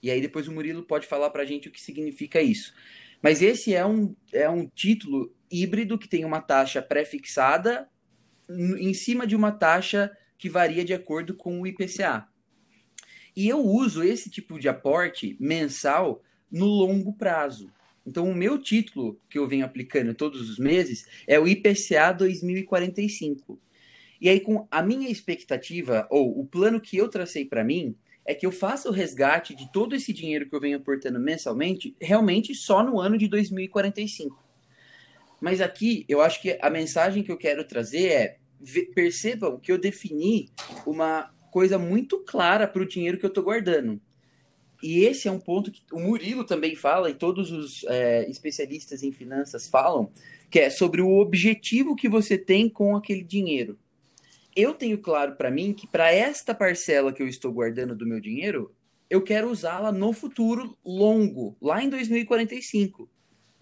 [0.02, 2.74] E aí depois o Murilo pode falar para a gente o que significa isso.
[3.22, 7.90] Mas esse é um, é um título híbrido que tem uma taxa pré-fixada
[8.50, 12.28] em cima de uma taxa que varia de acordo com o IPCA.
[13.36, 16.22] E eu uso esse tipo de aporte mensal
[16.52, 17.72] no longo prazo.
[18.06, 23.60] Então, o meu título que eu venho aplicando todos os meses é o IPCA 2045.
[24.20, 28.36] E aí, com a minha expectativa, ou o plano que eu tracei para mim, é
[28.36, 32.54] que eu faça o resgate de todo esse dinheiro que eu venho aportando mensalmente, realmente
[32.54, 34.44] só no ano de 2045.
[35.40, 38.38] Mas aqui, eu acho que a mensagem que eu quero trazer é:
[38.94, 40.50] percebam que eu defini
[40.86, 44.02] uma coisa muito clara para o dinheiro que eu estou guardando.
[44.84, 49.02] E esse é um ponto que o Murilo também fala, e todos os é, especialistas
[49.02, 50.12] em finanças falam,
[50.52, 53.78] que é sobre o objetivo que você tem com aquele dinheiro.
[54.58, 58.20] Eu tenho claro para mim que para esta parcela que eu estou guardando do meu
[58.20, 58.74] dinheiro,
[59.08, 63.08] eu quero usá-la no futuro longo, lá em 2045.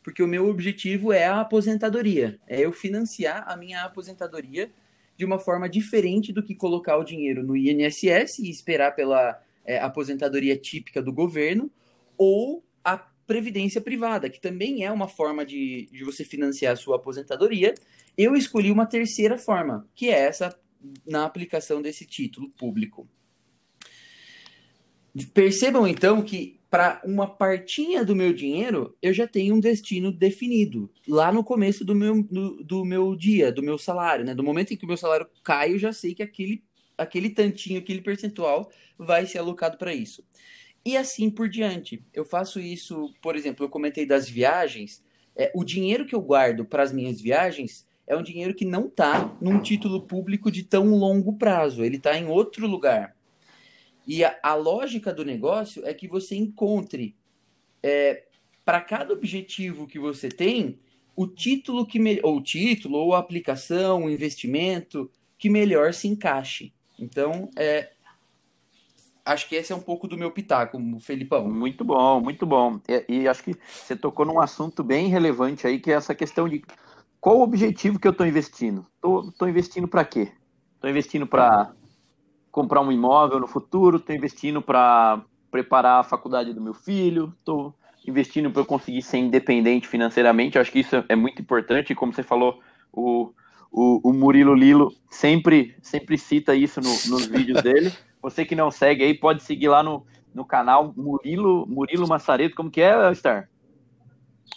[0.01, 4.71] Porque o meu objetivo é a aposentadoria, é eu financiar a minha aposentadoria
[5.17, 9.77] de uma forma diferente do que colocar o dinheiro no INSS e esperar pela é,
[9.79, 11.69] aposentadoria típica do governo,
[12.17, 16.95] ou a previdência privada, que também é uma forma de, de você financiar a sua
[16.95, 17.75] aposentadoria.
[18.17, 20.57] Eu escolhi uma terceira forma, que é essa
[21.05, 23.07] na aplicação desse título público.
[25.33, 30.91] Percebam então que para uma partinha do meu dinheiro, eu já tenho um destino definido.
[31.07, 34.35] Lá no começo do meu, do, do, meu dia, do meu salário, né?
[34.35, 36.61] Do momento em que o meu salário cai, eu já sei que aquele,
[36.97, 40.21] aquele tantinho, aquele percentual vai ser alocado para isso.
[40.83, 42.03] E assim por diante.
[42.13, 45.01] Eu faço isso, por exemplo, eu comentei das viagens.
[45.33, 48.87] É, o dinheiro que eu guardo para as minhas viagens é um dinheiro que não
[48.87, 51.83] está num título público de tão longo prazo.
[51.83, 53.15] Ele está em outro lugar.
[54.07, 57.15] E a, a, lógica do negócio é que você encontre
[57.81, 58.23] é,
[58.63, 60.79] para cada objetivo que você tem
[61.15, 66.73] o título que me, ou título ou aplicação, o investimento que melhor se encaixe.
[66.99, 67.91] Então, é,
[69.25, 71.49] acho que esse é um pouco do meu pitaco, Felipão.
[71.49, 72.79] Muito bom, muito bom.
[72.87, 76.47] E, e, acho que você tocou num assunto bem relevante aí, que é essa questão
[76.47, 76.63] de
[77.25, 78.85] qual o objetivo que eu estou investindo.
[78.93, 80.31] Estou investindo para quê?
[80.75, 81.73] Estou investindo para
[82.51, 87.73] comprar um imóvel no futuro, estou investindo para preparar a faculdade do meu filho, estou
[88.07, 90.55] investindo para eu conseguir ser independente financeiramente.
[90.55, 92.59] Eu acho que isso é muito importante, e como você falou,
[92.93, 93.33] o,
[93.71, 97.91] o, o Murilo Lilo sempre, sempre cita isso no, nos vídeos dele.
[98.21, 102.69] Você que não segue aí, pode seguir lá no, no canal Murilo, Murilo Massareto, como
[102.69, 103.49] que é, Star?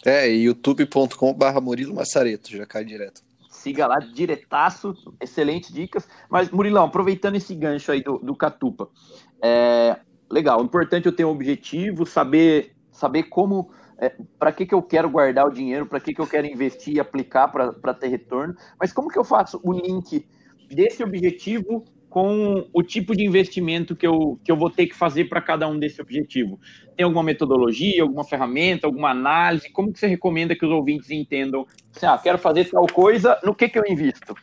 [0.05, 3.21] É, youtube.com.br Murilo Massareto, já cai direto.
[3.49, 6.07] Siga lá, diretaço, excelentes dicas.
[6.29, 8.87] Mas, Murilão, aproveitando esse gancho aí do, do Catupa,
[9.43, 9.97] é,
[10.31, 15.09] legal, importante eu ter um objetivo, saber, saber como, é, para que, que eu quero
[15.09, 18.93] guardar o dinheiro, para que, que eu quero investir e aplicar para ter retorno, mas
[18.93, 20.25] como que eu faço o link
[20.69, 25.25] desse objetivo com o tipo de investimento que eu, que eu vou ter que fazer
[25.25, 26.59] para cada um desse objetivo?
[26.97, 29.69] Tem alguma metodologia, alguma ferramenta, alguma análise?
[29.69, 31.67] Como que você recomenda que os ouvintes entendam?
[31.95, 34.35] Assim, ah, quero fazer tal coisa, no que, que eu invisto?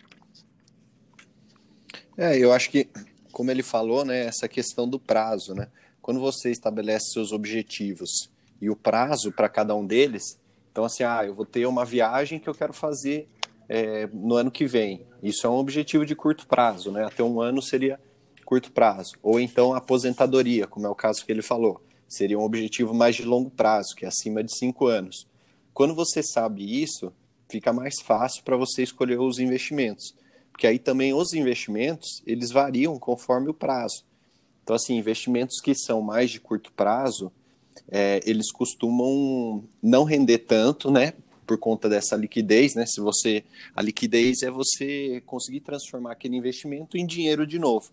[2.17, 2.89] É, eu acho que,
[3.33, 5.69] como ele falou, né, essa questão do prazo, né?
[6.01, 8.31] Quando você estabelece seus objetivos
[8.63, 12.39] e o prazo para cada um deles, então assim, ah, eu vou ter uma viagem
[12.39, 13.29] que eu quero fazer
[13.69, 15.07] é, no ano que vem.
[15.23, 17.05] Isso é um objetivo de curto prazo, né?
[17.05, 18.01] Até um ano seria
[18.45, 19.13] curto prazo.
[19.23, 21.81] Ou então aposentadoria, como é o caso que ele falou.
[22.09, 25.27] Seria um objetivo mais de longo prazo, que é acima de cinco anos.
[25.75, 27.13] Quando você sabe isso,
[27.51, 30.15] fica mais fácil para você escolher os investimentos.
[30.53, 34.05] Porque aí também os investimentos, eles variam conforme o prazo.
[34.63, 37.31] Então, assim, investimentos que são mais de curto prazo,
[37.89, 41.13] é, eles costumam não render tanto, né?
[41.47, 42.85] Por conta dessa liquidez, né?
[42.87, 47.91] Se você a liquidez é você conseguir transformar aquele investimento em dinheiro de novo.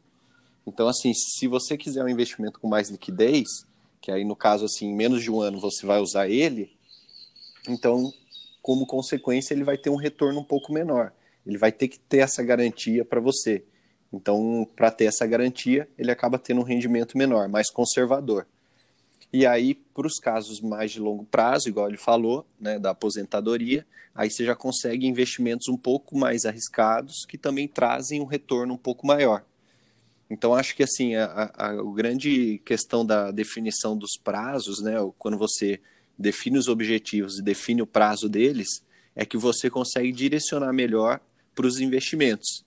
[0.65, 3.47] Então, assim, se você quiser um investimento com mais liquidez,
[4.01, 6.71] que aí no caso assim, em menos de um ano você vai usar ele,
[7.67, 8.11] então,
[8.61, 11.13] como consequência, ele vai ter um retorno um pouco menor.
[11.45, 13.63] Ele vai ter que ter essa garantia para você.
[14.11, 18.45] Então, para ter essa garantia, ele acaba tendo um rendimento menor, mais conservador.
[19.33, 23.83] E aí, para os casos mais de longo prazo, igual ele falou, né, da aposentadoria,
[24.13, 28.77] aí você já consegue investimentos um pouco mais arriscados que também trazem um retorno um
[28.77, 29.43] pouco maior.
[30.29, 35.37] Então, acho que assim, a, a, a grande questão da definição dos prazos, né, quando
[35.37, 35.81] você
[36.17, 38.83] define os objetivos e define o prazo deles,
[39.15, 41.19] é que você consegue direcionar melhor
[41.55, 42.63] para os investimentos.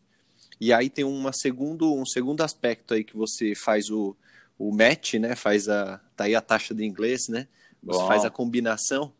[0.60, 4.16] E aí tem uma segundo, um segundo aspecto aí que você faz o,
[4.58, 5.34] o match, né?
[5.34, 5.98] Faz a.
[6.16, 7.48] Tá aí a taxa de inglês, né?
[7.82, 9.12] Você faz a combinação,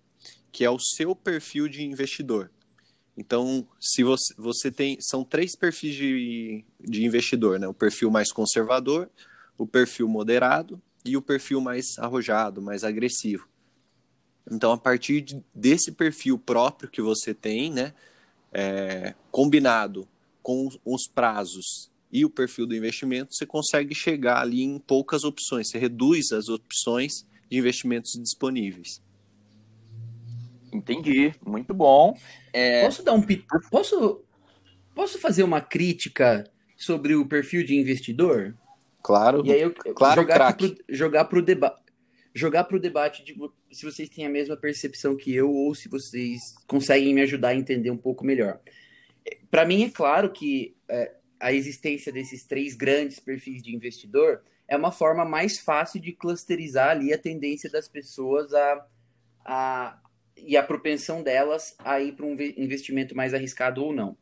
[0.50, 2.50] que é o seu perfil de investidor.
[3.16, 4.98] Então, se você, você tem.
[5.00, 7.68] São três perfis de, de investidor, né?
[7.68, 9.10] O perfil mais conservador,
[9.56, 13.48] o perfil moderado e o perfil mais arrojado, mais agressivo.
[14.50, 17.94] Então, a partir de, desse perfil próprio que você tem, né?
[18.52, 20.08] É, combinado
[20.42, 25.68] com os prazos e o perfil do investimento, você consegue chegar ali em poucas opções,
[25.68, 29.02] você reduz as opções de investimentos disponíveis.
[30.72, 32.16] Entendi, muito bom.
[32.54, 32.82] É...
[32.84, 33.22] Posso dar um
[33.70, 34.22] posso
[34.94, 38.56] posso fazer uma crítica sobre o perfil de investidor?
[39.02, 39.44] Claro.
[39.44, 41.82] E aí eu, claro, jogar pro, jogar para o debate
[42.34, 43.34] jogar para o debate de
[43.70, 47.54] se vocês têm a mesma percepção que eu ou se vocês conseguem me ajudar a
[47.54, 48.58] entender um pouco melhor.
[49.50, 54.76] Para mim é claro que é, a existência desses três grandes perfis de investidor é
[54.76, 58.86] uma forma mais fácil de clusterizar ali a tendência das pessoas a,
[59.44, 59.98] a
[60.36, 64.16] e a propensão delas a ir para um investimento mais arriscado ou não.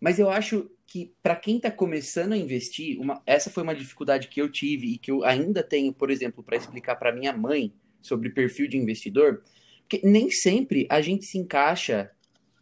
[0.00, 4.28] Mas eu acho que para quem está começando a investir, uma, essa foi uma dificuldade
[4.28, 7.72] que eu tive e que eu ainda tenho, por exemplo, para explicar para minha mãe
[8.00, 9.42] sobre perfil de investidor,
[9.80, 12.10] porque nem sempre a gente se encaixa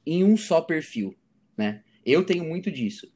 [0.06, 1.14] em um só perfil,
[1.56, 1.82] né?
[2.04, 3.12] Eu tenho muito disso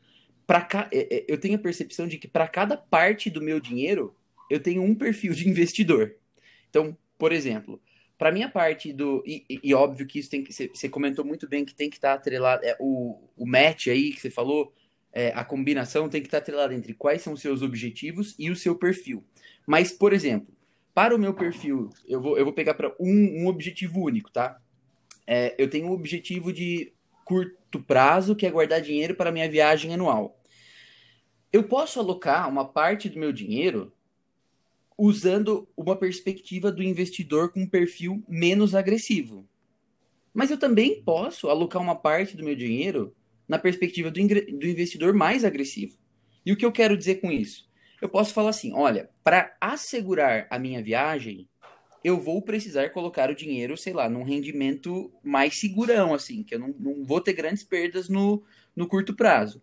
[0.46, 0.88] para ca...
[0.92, 4.14] É, é, eu tenho a percepção de que para cada parte do meu dinheiro
[4.50, 6.14] eu tenho um perfil de investidor.
[6.68, 7.80] Então, por exemplo,
[8.18, 11.48] para minha parte do e, e, e, óbvio que isso tem que você comentou muito
[11.48, 14.72] bem que tem que estar tá atrelado é, o, o match aí que você falou
[15.14, 18.50] é, a combinação tem que estar tá atrelada entre quais são os seus objetivos e
[18.50, 19.24] o seu perfil.
[19.64, 20.52] Mas, por exemplo,
[20.92, 24.60] para o meu perfil, eu vou, eu vou pegar para um, um objetivo único, tá?
[25.24, 26.92] É, eu tenho um objetivo de
[27.24, 30.40] curto prazo, que é guardar dinheiro para minha viagem anual.
[31.52, 33.92] Eu posso alocar uma parte do meu dinheiro
[34.96, 39.48] usando uma perspectiva do investidor com um perfil menos agressivo.
[40.32, 43.14] Mas eu também posso alocar uma parte do meu dinheiro
[43.46, 45.96] na perspectiva do, do investidor mais agressivo.
[46.44, 47.68] E o que eu quero dizer com isso?
[48.00, 51.48] Eu posso falar assim: olha, para assegurar a minha viagem,
[52.04, 56.58] eu vou precisar colocar o dinheiro, sei lá, num rendimento mais segurão, assim, que eu
[56.58, 58.44] não, não vou ter grandes perdas no,
[58.76, 59.62] no curto prazo.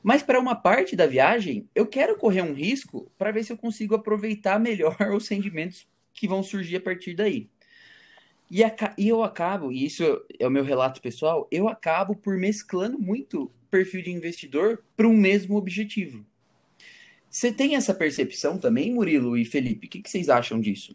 [0.00, 3.56] Mas para uma parte da viagem, eu quero correr um risco para ver se eu
[3.56, 7.50] consigo aproveitar melhor os rendimentos que vão surgir a partir daí.
[8.48, 10.04] E, a, e eu acabo, e isso
[10.38, 15.16] é o meu relato pessoal, eu acabo por mesclando muito perfil de investidor para um
[15.16, 16.24] mesmo objetivo.
[17.28, 19.86] Você tem essa percepção também, Murilo e Felipe?
[19.86, 20.94] O que, que vocês acham disso?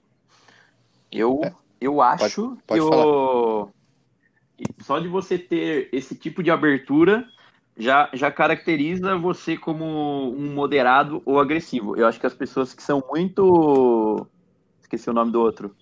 [1.11, 1.53] Eu, é.
[1.79, 3.69] eu acho pode, pode que o...
[4.81, 7.25] só de você ter esse tipo de abertura
[7.77, 11.95] já, já caracteriza você como um moderado ou agressivo.
[11.95, 14.25] Eu acho que as pessoas que são muito.
[14.81, 15.75] Esqueci o nome do outro.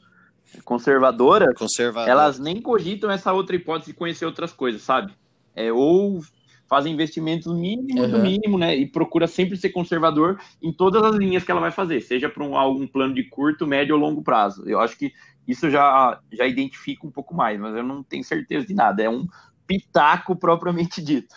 [0.63, 2.09] Conservadoras, Conservador.
[2.09, 5.13] elas nem cogitam essa outra hipótese de conhecer outras coisas, sabe?
[5.55, 6.21] É, ou
[6.67, 8.11] fazem investimentos mínimo uhum.
[8.11, 8.75] do mínimo, né?
[8.75, 12.43] E procura sempre ser conservador em todas as linhas que ela vai fazer, seja para
[12.43, 14.67] um, algum plano de curto, médio ou longo prazo.
[14.67, 15.13] Eu acho que
[15.47, 19.03] isso já, já identifica um pouco mais, mas eu não tenho certeza de nada.
[19.03, 19.27] É um
[19.67, 21.35] pitaco propriamente dito.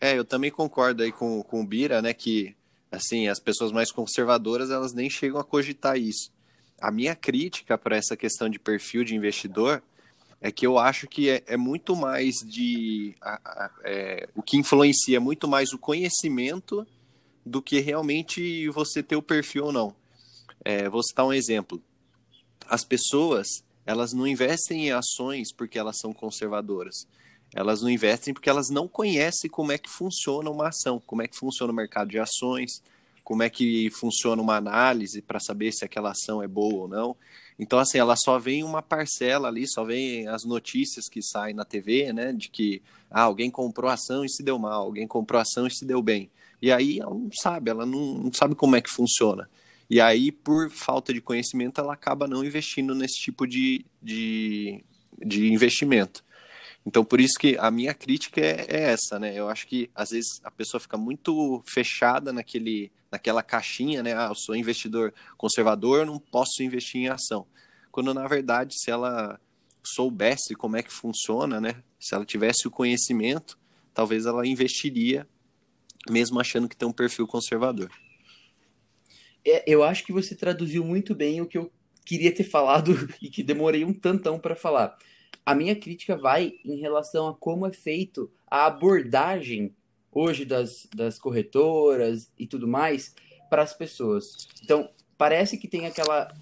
[0.00, 2.12] É, eu também concordo aí com, com o Bira, né?
[2.12, 2.54] Que
[2.90, 6.30] assim, as pessoas mais conservadoras elas nem chegam a cogitar isso.
[6.80, 9.82] A minha crítica para essa questão de perfil de investidor
[10.40, 13.14] é que eu acho que é, é muito mais de.
[13.20, 16.86] A, a, é, o que influencia é muito mais o conhecimento
[17.44, 19.96] do que realmente você ter o perfil ou não.
[20.64, 21.80] É, vou citar um exemplo.
[22.68, 23.46] As pessoas,
[23.84, 27.06] elas não investem em ações porque elas são conservadoras.
[27.54, 31.28] Elas não investem porque elas não conhecem como é que funciona uma ação, como é
[31.28, 32.82] que funciona o mercado de ações,
[33.22, 37.16] como é que funciona uma análise para saber se aquela ação é boa ou não.
[37.58, 41.64] Então, assim, ela só vem uma parcela ali, só vem as notícias que saem na
[41.64, 45.66] TV, né, de que ah, alguém comprou ação e se deu mal, alguém comprou ação
[45.66, 46.30] e se deu bem.
[46.60, 49.48] E aí ela não sabe, ela não, não sabe como é que funciona.
[49.88, 54.84] E aí, por falta de conhecimento, ela acaba não investindo nesse tipo de, de,
[55.24, 56.24] de investimento.
[56.86, 59.34] Então, por isso que a minha crítica é, é, essa, né?
[59.34, 64.14] Eu acho que às vezes a pessoa fica muito fechada naquele, naquela caixinha, né?
[64.16, 67.44] Ah, eu sou investidor conservador, eu não posso investir em ação.
[67.90, 69.40] Quando na verdade, se ela
[69.82, 71.82] soubesse como é que funciona, né?
[71.98, 73.58] Se ela tivesse o conhecimento,
[73.92, 75.26] talvez ela investiria,
[76.08, 77.90] mesmo achando que tem um perfil conservador.
[79.44, 81.72] É, eu acho que você traduziu muito bem o que eu
[82.04, 84.96] queria ter falado e que demorei um tantão para falar
[85.44, 89.74] a minha crítica vai em relação a como é feito a abordagem
[90.12, 93.14] hoje das, das corretoras e tudo mais
[93.50, 94.48] para as pessoas.
[94.62, 96.32] Então, parece que tem aquela.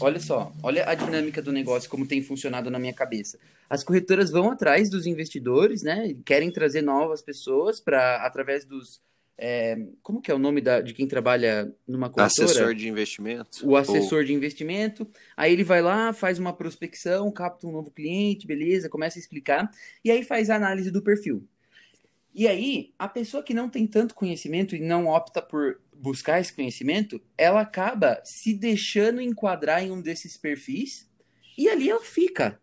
[0.00, 3.38] Olha só, olha a dinâmica do negócio, como tem funcionado na minha cabeça.
[3.68, 6.16] As corretoras vão atrás dos investidores, né?
[6.24, 9.02] Querem trazer novas pessoas para através dos
[9.40, 12.44] é, como que é o nome da, de quem trabalha numa corretora?
[12.44, 13.64] Assessor de investimento.
[13.64, 14.24] O assessor Ou...
[14.24, 15.08] de investimento.
[15.36, 19.70] Aí ele vai lá, faz uma prospecção, capta um novo cliente, beleza, começa a explicar,
[20.04, 21.46] e aí faz a análise do perfil.
[22.34, 26.52] E aí, a pessoa que não tem tanto conhecimento e não opta por buscar esse
[26.52, 31.08] conhecimento, ela acaba se deixando enquadrar em um desses perfis
[31.56, 32.60] e ali ela fica.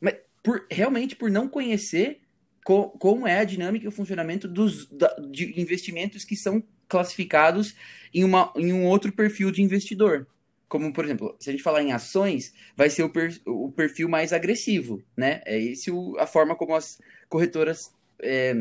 [0.00, 2.23] Mas por, realmente por não conhecer
[2.64, 7.76] co como é a dinâmica e o funcionamento dos, da, de investimentos que são classificados
[8.12, 10.26] em, uma, em um outro perfil de investidor.
[10.66, 14.08] Como, por exemplo, se a gente falar em ações, vai ser o, per, o perfil
[14.08, 15.42] mais agressivo, né?
[15.44, 16.98] É esse o, a forma como as
[17.28, 18.54] corretoras é,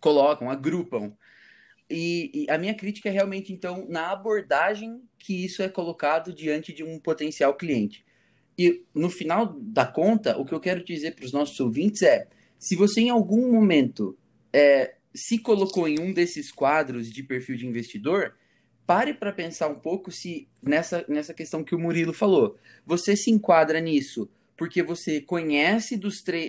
[0.00, 1.12] colocam, agrupam.
[1.88, 6.72] E, e, a minha crítica é realmente, então, na abordagem que isso é colocado diante
[6.72, 8.04] de um potencial cliente.
[8.56, 12.28] E no final da conta, o que eu quero dizer para os nossos ouvintes é:
[12.64, 14.16] se você em algum momento
[14.50, 18.34] é, se colocou em um desses quadros de perfil de investidor,
[18.86, 22.56] pare para pensar um pouco se nessa, nessa questão que o Murilo falou,
[22.86, 26.00] você se enquadra nisso porque você conhece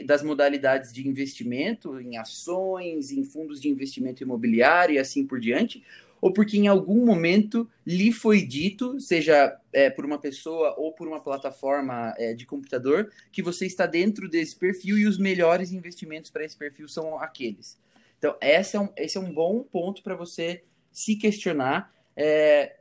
[0.05, 5.84] das modalidades de investimento em ações, em fundos de investimento imobiliário e assim por diante,
[6.26, 11.07] ou porque em algum momento lhe foi dito, seja é, por uma pessoa ou por
[11.07, 16.32] uma plataforma é, de computador, que você está dentro desse perfil e os melhores investimentos
[16.32, 17.78] para esse perfil são aqueles.
[18.17, 22.76] Então, esse é um, esse é um bom ponto para você se questionar é,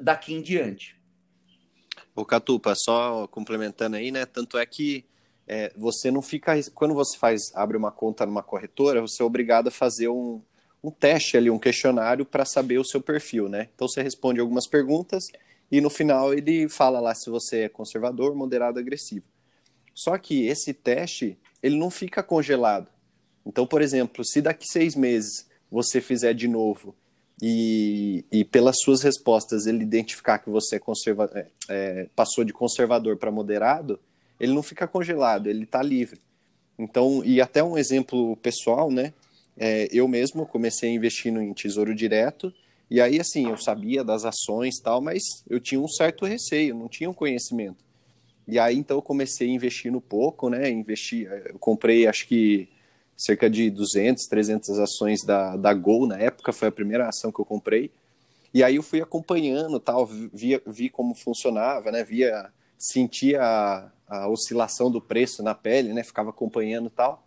[0.00, 0.98] daqui em diante.
[2.16, 4.24] O Catupa, só complementando aí, né?
[4.24, 5.04] Tanto é que
[5.46, 6.54] é, você não fica.
[6.74, 10.40] Quando você faz, abre uma conta numa corretora, você é obrigado a fazer um,
[10.82, 13.68] um teste ali, um questionário para saber o seu perfil, né?
[13.74, 15.24] Então você responde algumas perguntas
[15.70, 19.26] e no final ele fala lá se você é conservador, moderado, agressivo.
[19.94, 22.88] Só que esse teste ele não fica congelado.
[23.44, 26.94] Então, por exemplo, se daqui seis meses você fizer de novo
[27.42, 32.52] e, e pelas suas respostas ele identificar que você é conserva é, é passou de
[32.52, 33.98] conservador para moderado,
[34.38, 36.20] ele não fica congelado, ele está livre.
[36.78, 39.12] Então, e até um exemplo pessoal, né?
[39.58, 42.52] É, eu mesmo comecei investindo em tesouro direto,
[42.90, 46.88] e aí, assim, eu sabia das ações tal, mas eu tinha um certo receio, não
[46.88, 47.84] tinha um conhecimento.
[48.46, 50.70] E aí, então, eu comecei investindo pouco, né?
[50.70, 52.66] Investi, eu comprei, acho que
[53.14, 57.40] cerca de 200, 300 ações da, da Gol na época, foi a primeira ação que
[57.40, 57.90] eu comprei.
[58.54, 62.02] E aí eu fui acompanhando, tal, vi, vi como funcionava, né?
[62.02, 66.02] Via, sentia a, a oscilação do preço na pele, né?
[66.02, 67.22] Ficava acompanhando tal.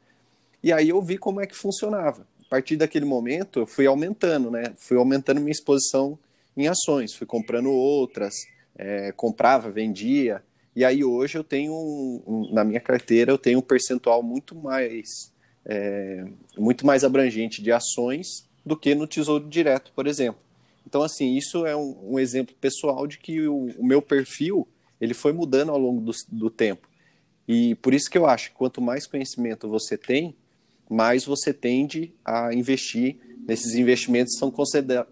[0.63, 2.27] E aí eu vi como é que funcionava.
[2.45, 4.73] A partir daquele momento, eu fui aumentando, né?
[4.77, 6.19] Fui aumentando minha exposição
[6.55, 8.35] em ações, fui comprando outras,
[8.75, 10.43] é, comprava, vendia.
[10.75, 14.55] E aí hoje eu tenho, um, um, na minha carteira, eu tenho um percentual muito
[14.55, 15.33] mais,
[15.65, 16.25] é,
[16.57, 20.41] muito mais abrangente de ações do que no Tesouro Direto, por exemplo.
[20.85, 24.67] Então, assim, isso é um, um exemplo pessoal de que o, o, meu perfil
[24.99, 26.87] ele foi mudando ao longo do, do tempo.
[27.47, 30.35] E por isso que eu acho que quanto mais conhecimento você tem,
[30.91, 33.17] mais você tende a investir
[33.47, 34.51] nesses investimentos que são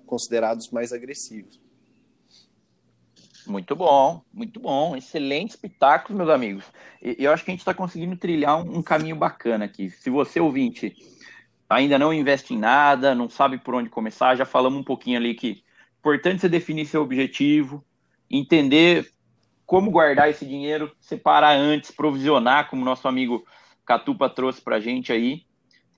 [0.05, 1.59] considerados mais agressivos.
[3.47, 4.95] Muito bom, muito bom.
[4.95, 6.65] Excelente espetáculo, meus amigos.
[7.01, 9.89] Eu acho que a gente está conseguindo trilhar um, caminho bacana aqui.
[9.89, 10.93] Se você, ouvinte,
[11.69, 15.33] ainda não investe em nada, não sabe por onde começar, já falamos um pouquinho ali
[15.33, 17.83] que é importante você definir seu objetivo,
[18.29, 19.09] entender
[19.65, 23.45] como guardar esse dinheiro, separar antes, provisionar, como nosso amigo
[23.85, 25.48] Catupa trouxe para a gente aí.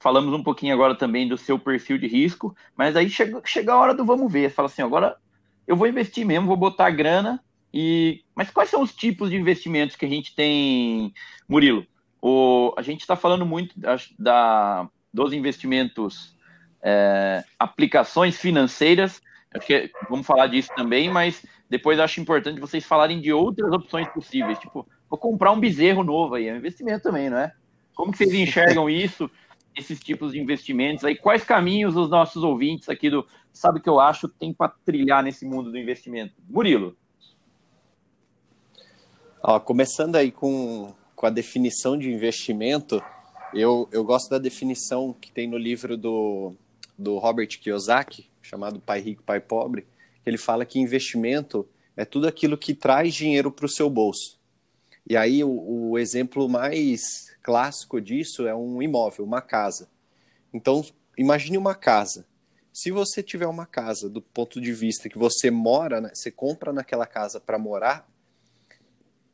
[0.01, 3.77] Falamos um pouquinho agora também do seu perfil de risco, mas aí chega, chega a
[3.77, 4.49] hora do vamos ver.
[4.49, 5.15] Fala assim, agora
[5.67, 7.39] eu vou investir mesmo, vou botar grana.
[7.71, 11.13] E mas quais são os tipos de investimentos que a gente tem,
[11.47, 11.85] Murilo?
[12.19, 16.35] O, a gente está falando muito da, da, dos investimentos,
[16.81, 19.21] é, aplicações financeiras.
[19.67, 24.57] Que vamos falar disso também, mas depois acho importante vocês falarem de outras opções possíveis.
[24.57, 27.51] Tipo, vou comprar um bezerro novo aí, é um investimento também, não é?
[27.93, 29.29] Como que vocês enxergam isso,
[29.75, 31.03] esses tipos de investimentos?
[31.03, 34.69] Aí, quais caminhos os nossos ouvintes aqui do Sabe o que eu acho tem para
[34.85, 36.33] trilhar nesse mundo do investimento?
[36.49, 36.95] Murilo.
[39.43, 43.03] Ó, começando aí com, com a definição de investimento,
[43.53, 46.53] eu, eu gosto da definição que tem no livro do,
[46.97, 49.81] do Robert Kiyosaki, chamado Pai Rico, Pai Pobre,
[50.23, 51.67] que ele fala que investimento
[51.97, 54.39] é tudo aquilo que traz dinheiro para o seu bolso.
[55.07, 59.89] E aí o, o exemplo mais clássico disso é um imóvel, uma casa.
[60.53, 60.85] Então,
[61.17, 62.25] imagine uma casa.
[62.73, 66.71] Se você tiver uma casa do ponto de vista que você mora, né, você compra
[66.71, 68.09] naquela casa para morar,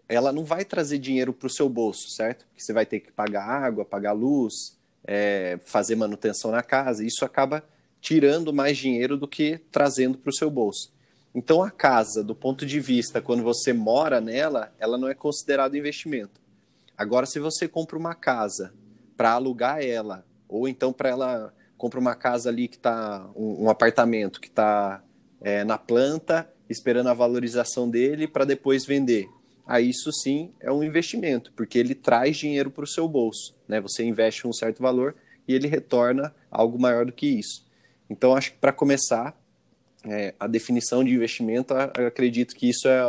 [0.10, 2.46] ela não vai trazer dinheiro para o seu bolso, certo?
[2.46, 7.06] Porque você vai ter que pagar água, pagar luz, é, fazer manutenção na casa.
[7.06, 7.64] Isso acaba
[8.00, 10.94] tirando mais dinheiro do que trazendo para o seu bolso.
[11.36, 15.78] Então a casa, do ponto de vista quando você mora nela, ela não é considerada
[15.78, 16.42] investimento.
[16.98, 18.74] Agora, se você compra uma casa
[19.16, 23.70] para alugar ela, ou então para ela compra uma casa ali que está um, um,
[23.70, 25.04] apartamento que está
[25.40, 29.30] é, na planta, esperando a valorização dele para depois vender
[29.68, 33.56] aí isso sim é um investimento, porque ele traz dinheiro para o seu bolso.
[33.68, 33.82] Né?
[33.82, 35.14] Você investe um certo valor
[35.48, 37.68] e ele retorna algo maior do que isso.
[38.10, 39.38] Então, acho que para começar,
[40.06, 43.06] é, a definição de investimento, acredito que isso é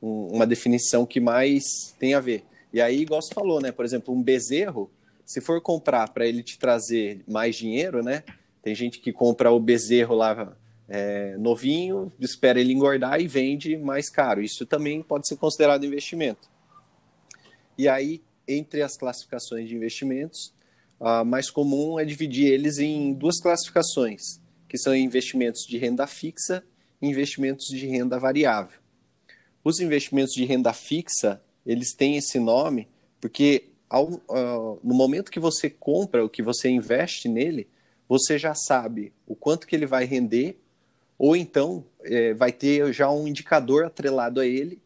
[0.00, 1.62] um, uma definição que mais
[1.98, 2.44] tem a ver.
[2.72, 3.72] E aí, igual você falou, né?
[3.72, 4.90] Por exemplo, um bezerro,
[5.24, 8.22] se for comprar para ele te trazer mais dinheiro, né?
[8.62, 10.56] Tem gente que compra o bezerro lá
[10.88, 14.42] é, novinho, espera ele engordar e vende mais caro.
[14.42, 16.50] Isso também pode ser considerado investimento.
[17.78, 20.52] E aí, entre as classificações de investimentos,
[20.98, 26.62] a mais comum é dividir eles em duas classificações, que são investimentos de renda fixa
[27.00, 28.78] e investimentos de renda variável.
[29.64, 32.88] Os investimentos de renda fixa, eles têm esse nome
[33.20, 37.68] porque ao, uh, no momento que você compra, o que você investe nele,
[38.08, 40.58] você já sabe o quanto que ele vai render
[41.18, 44.80] ou então é, vai ter já um indicador atrelado a ele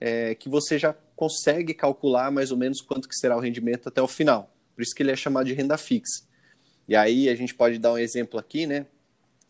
[0.00, 4.00] é, que você já consegue calcular mais ou menos quanto que será o rendimento até
[4.00, 4.54] o final.
[4.74, 6.22] Por isso que ele é chamado de renda fixa.
[6.88, 8.86] E aí a gente pode dar um exemplo aqui, né?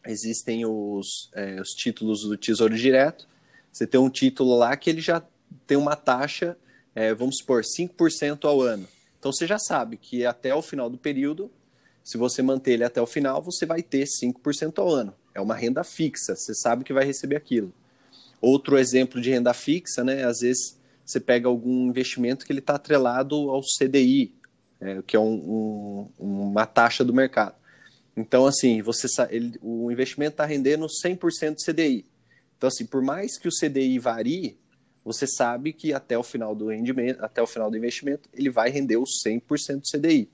[0.06, 3.28] Existem os, é, os títulos do Tesouro Direto.
[3.70, 5.22] Você tem um título lá que ele já
[5.66, 6.56] tem uma taxa,
[6.94, 8.86] é, vamos supor, 5% ao ano.
[9.18, 11.50] Então você já sabe que até o final do período,
[12.02, 15.14] se você manter ele até o final, você vai ter 5% ao ano.
[15.34, 17.72] É uma renda fixa, você sabe que vai receber aquilo.
[18.40, 20.24] Outro exemplo de renda fixa, né?
[20.24, 24.34] Às vezes você pega algum investimento que ele está atrelado ao CDI,
[24.80, 27.54] é, que é um, um, uma taxa do mercado.
[28.16, 32.06] Então, assim, você ele, o investimento está rendendo 100% CDI.
[32.56, 34.58] Então, assim, por mais que o CDI varie,
[35.04, 38.70] você sabe que até o final do rendimento, até o final do investimento, ele vai
[38.70, 40.28] render os 100% CDI.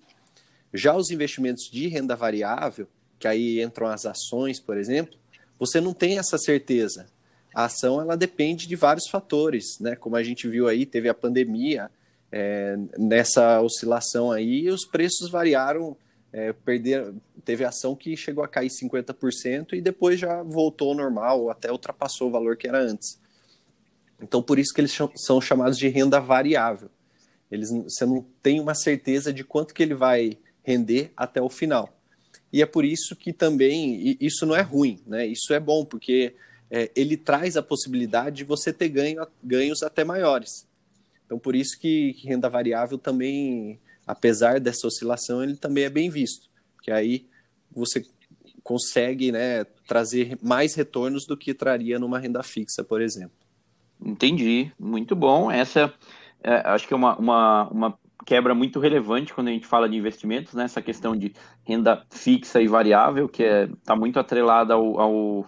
[0.72, 2.88] Já os investimentos de renda variável,
[3.18, 5.16] que aí entram as ações, por exemplo,
[5.58, 7.06] você não tem essa certeza.
[7.54, 9.96] A ação ela depende de vários fatores, né?
[9.96, 11.90] Como a gente viu aí, teve a pandemia,
[12.30, 15.96] é, nessa oscilação aí, os preços variaram,
[16.32, 17.14] é, perder,
[17.44, 22.28] teve ação que chegou a cair 50% e depois já voltou ao normal, até ultrapassou
[22.28, 23.18] o valor que era antes.
[24.20, 26.90] Então, por isso que eles são chamados de renda variável.
[27.50, 31.96] Eles, você não tem uma certeza de quanto que ele vai render até o final.
[32.52, 35.26] E é por isso que também isso não é ruim, né?
[35.26, 36.34] Isso é bom, porque
[36.70, 40.66] é, ele traz a possibilidade de você ter ganho, ganhos até maiores.
[41.24, 46.08] Então, por isso que, que, renda variável também, apesar dessa oscilação, ele também é bem
[46.08, 47.26] visto, porque aí
[47.70, 48.04] você
[48.62, 53.45] consegue né, trazer mais retornos do que traria numa renda fixa, por exemplo.
[54.00, 55.50] Entendi, muito bom.
[55.50, 55.92] Essa
[56.42, 59.96] é, acho que é uma, uma, uma quebra muito relevante quando a gente fala de
[59.96, 60.64] investimentos, né?
[60.64, 61.32] Essa questão de
[61.64, 65.46] renda fixa e variável, que está é, tá muito atrelada ao, ao,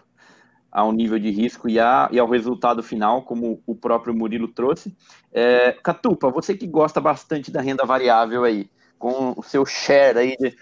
[0.73, 4.97] ao, nível de risco e, a, e ao resultado final, como o próprio Murilo trouxe.
[5.33, 8.69] É, Catupa, você que gosta bastante da renda variável aí,
[8.99, 10.57] com o seu share aí de...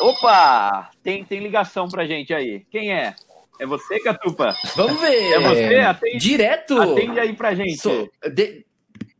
[0.00, 0.90] Opa!
[1.02, 2.66] Tem, tem ligação pra gente aí.
[2.70, 3.14] Quem é?
[3.58, 4.54] É você, Catupa?
[4.74, 5.32] Vamos ver.
[5.32, 5.76] É você?
[5.78, 6.80] Atende, Direto?
[6.80, 7.78] Atende aí pra gente.
[7.78, 8.66] So, de,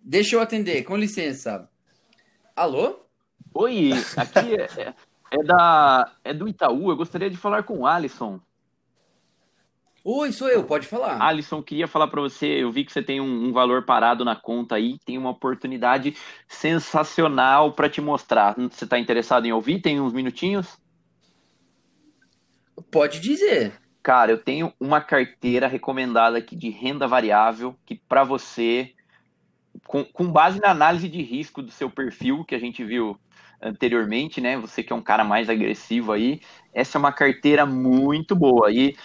[0.03, 1.69] deixa eu atender, com licença.
[2.55, 3.01] Alô?
[3.55, 4.95] Oi, aqui é, é,
[5.31, 6.91] é, da, é do Itaú.
[6.91, 8.41] Eu gostaria de falar com o Alisson.
[10.05, 11.21] Oi, sou eu, pode falar.
[11.21, 12.47] Alisson, queria falar para você.
[12.47, 16.17] Eu vi que você tem um, um, valor parado na conta aí, tem uma oportunidade
[16.47, 18.55] sensacional para te mostrar.
[18.55, 19.81] Você está interessado em ouvir?
[19.81, 20.79] Tem uns minutinhos?
[22.91, 23.73] Pode dizer.
[24.07, 28.93] Cara, eu tenho uma carteira recomendada aqui de renda variável que para você
[29.85, 33.19] com, com base na análise de risco do seu perfil, que a gente viu
[33.61, 34.57] anteriormente, né?
[34.59, 36.41] Você que é um cara mais agressivo aí,
[36.73, 38.71] essa é uma carteira muito boa.
[38.71, 38.97] E,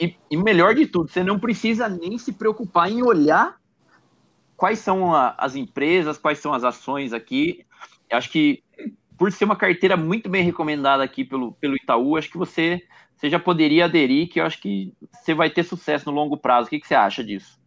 [0.00, 3.60] e, e melhor de tudo, você não precisa nem se preocupar em olhar
[4.56, 7.66] quais são a, as empresas, quais são as ações aqui.
[8.08, 8.64] Eu acho que
[9.18, 12.82] por ser uma carteira muito bem recomendada aqui pelo, pelo Itaú, acho que você,
[13.16, 16.66] você já poderia aderir, que eu acho que você vai ter sucesso no longo prazo.
[16.66, 17.58] O que, que você acha disso?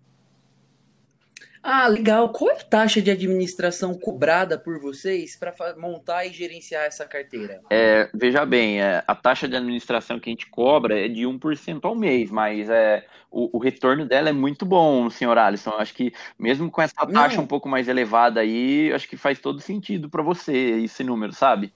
[1.61, 2.29] Ah, legal.
[2.29, 7.59] Qual é a taxa de administração cobrada por vocês para montar e gerenciar essa carteira?
[7.69, 11.79] É, veja bem, é, a taxa de administração que a gente cobra é de 1%
[11.83, 15.71] ao mês, mas é, o, o, retorno dela é muito bom, senhor Alisson.
[15.71, 17.43] Acho que mesmo com essa taxa Não.
[17.43, 21.73] um pouco mais elevada aí, acho que faz todo sentido para você esse número, sabe?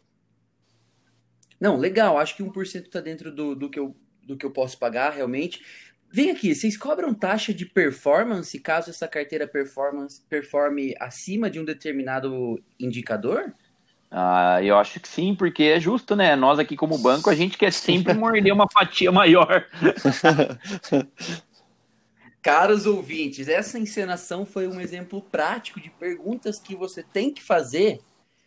[1.63, 2.17] Não, legal.
[2.17, 5.61] Acho que 1% está dentro do, do, que eu, do que eu posso pagar realmente.
[6.11, 11.63] Vem aqui, vocês cobram taxa de performance caso essa carteira performance performe acima de um
[11.63, 13.53] determinado indicador?
[14.11, 16.35] Ah, eu acho que sim, porque é justo, né?
[16.35, 19.65] Nós aqui como banco, a gente quer sempre morder uma fatia maior.
[22.43, 28.01] Caros ouvintes, essa encenação foi um exemplo prático de perguntas que você tem que fazer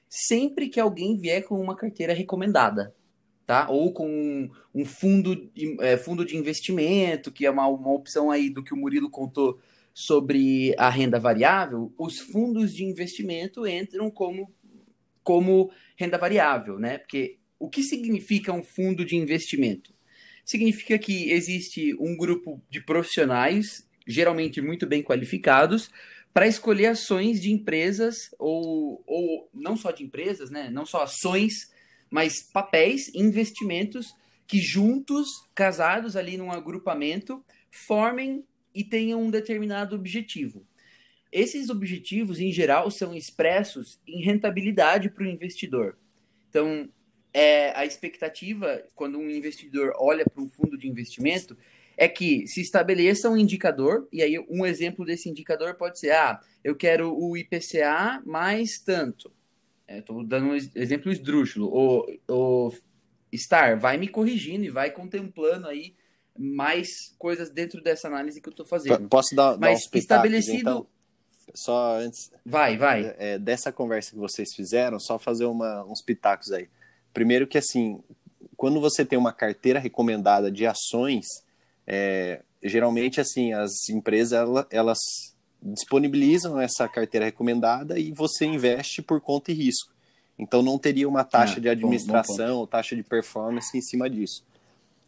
[0.06, 2.94] sempre que alguém vier com uma carteira recomendada
[3.46, 3.68] tá?
[3.70, 8.62] Ou com um, fundo, é, fundo de investimento, que é uma, uma opção aí do
[8.62, 9.60] que o Murilo contou
[9.94, 14.52] sobre a renda variável, os fundos de investimento entram como,
[15.22, 16.98] como renda variável, né?
[16.98, 19.94] Porque o que significa um fundo de investimento?
[20.44, 25.90] Significa que existe um grupo de profissionais, geralmente muito bem qualificados,
[26.34, 30.68] para escolher ações de empresas, ou, ou não só de empresas, né?
[30.70, 31.70] Não só ações
[32.10, 34.14] mas papéis, investimentos
[34.46, 38.44] que juntos, casados ali num agrupamento, formem
[38.74, 40.64] e tenham um determinado objetivo.
[41.32, 45.98] Esses objetivos, em geral, são expressos em rentabilidade para o investidor.
[46.48, 46.88] Então,
[47.32, 51.56] é, a expectativa, quando um investidor olha para um fundo de investimento,
[51.96, 56.40] é que se estabeleça um indicador, e aí um exemplo desse indicador pode ser: ah,
[56.62, 59.32] eu quero o IPCA mais tanto.
[59.88, 61.68] Estou é, dando um exemplo esdrúxulo.
[61.68, 62.72] O, o
[63.34, 65.94] Star vai me corrigindo e vai contemplando aí
[66.38, 69.08] mais coisas dentro dessa análise que eu estou fazendo.
[69.08, 70.58] Posso dar, Mas dar estabelecido.
[70.58, 70.86] Então?
[71.54, 72.32] Só antes.
[72.44, 73.14] Vai, vai.
[73.18, 76.68] É, dessa conversa que vocês fizeram, só fazer uma, uns pitacos aí.
[77.14, 78.02] Primeiro que assim,
[78.56, 81.24] quando você tem uma carteira recomendada de ações,
[81.86, 84.38] é, geralmente assim as empresas
[84.70, 84.98] elas
[85.62, 89.92] disponibilizam essa carteira recomendada e você investe por conta e risco.
[90.38, 94.44] Então não teria uma taxa ah, de administração ou taxa de performance em cima disso.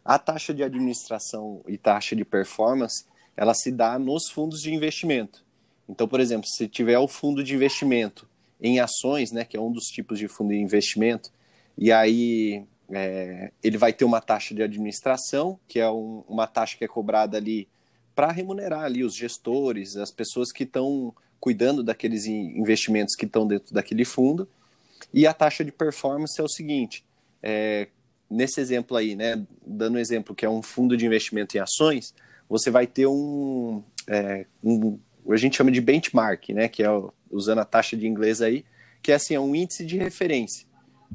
[0.03, 3.05] A taxa de administração e taxa de performance,
[3.37, 5.45] ela se dá nos fundos de investimento.
[5.87, 8.27] Então, por exemplo, se tiver o fundo de investimento
[8.59, 11.31] em ações, né, que é um dos tipos de fundo de investimento,
[11.77, 16.77] e aí é, ele vai ter uma taxa de administração, que é um, uma taxa
[16.77, 17.67] que é cobrada ali
[18.19, 23.73] para remunerar ali os gestores, as pessoas que estão cuidando daqueles investimentos que estão dentro
[23.73, 24.45] daquele fundo.
[25.13, 27.01] E a taxa de performance é o seguinte:
[27.41, 27.87] é,
[28.29, 32.13] nesse exemplo aí, né, dando um exemplo que é um fundo de investimento em ações,
[32.49, 34.99] você vai ter um, é, um
[35.29, 36.89] a gente chama de benchmark, né, que é
[37.31, 38.65] usando a taxa de inglês aí,
[39.01, 40.67] que é assim, é um índice de referência.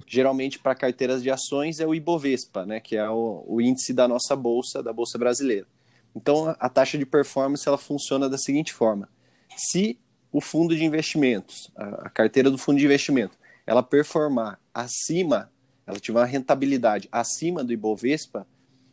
[0.07, 4.09] Geralmente para carteiras de ações é o Ibovespa, né, que é o, o índice da
[4.09, 5.67] nossa bolsa, da bolsa brasileira.
[6.15, 9.09] Então, a taxa de performance ela funciona da seguinte forma:
[9.57, 9.99] se
[10.33, 13.37] o fundo de investimentos, a carteira do fundo de investimento,
[13.67, 15.51] ela performar acima,
[15.87, 18.47] ela tiver uma rentabilidade acima do Ibovespa,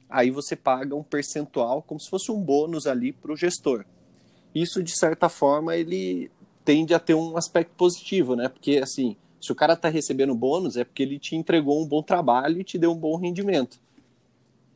[0.10, 3.86] aí você paga um percentual como se fosse um bônus ali para o gestor.
[4.54, 6.30] Isso, de certa forma, ele
[6.66, 8.50] tende a ter um aspecto positivo, né?
[8.50, 12.04] Porque, assim, se o cara está recebendo bônus, é porque ele te entregou um bom
[12.04, 13.80] trabalho e te deu um bom rendimento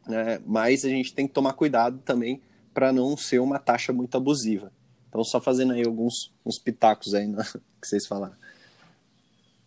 [0.08, 0.40] né?
[0.46, 2.42] mas a gente tem que tomar cuidado também
[2.74, 4.72] para não ser uma taxa muito abusiva.
[5.10, 7.44] Então, só fazendo aí alguns uns pitacos aí né,
[7.82, 8.36] que vocês falaram.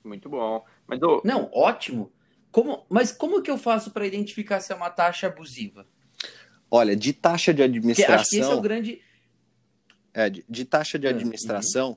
[0.04, 0.64] Muito bom.
[0.86, 1.00] Mas.
[1.24, 2.12] Não, ótimo.
[2.50, 5.86] Como, mas como que eu faço para identificar se é uma taxa abusiva?
[6.70, 8.16] Olha, de taxa de administração.
[8.16, 9.02] Porque acho que esse é o grande.
[10.12, 11.12] É, de, de taxa de uhum.
[11.14, 11.96] administração, uhum.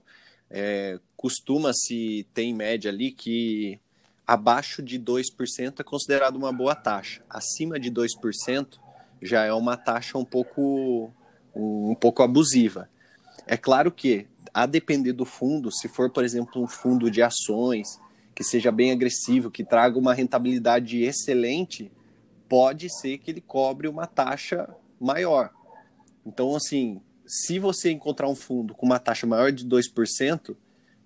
[0.50, 3.80] é, costuma-se ter em média ali que
[4.26, 7.24] abaixo de 2% é considerado uma boa taxa.
[7.30, 8.80] Acima de 2%
[9.22, 11.12] já é uma taxa um pouco,
[11.56, 12.90] um, pouco abusiva.
[13.46, 18.00] É claro que, a depender do fundo, se for, por exemplo, um fundo de ações
[18.34, 21.92] que seja bem agressivo, que traga uma rentabilidade excelente,
[22.48, 24.68] pode ser que ele cobre uma taxa
[25.00, 25.52] maior.
[26.26, 30.56] Então, assim, se você encontrar um fundo com uma taxa maior de 2%,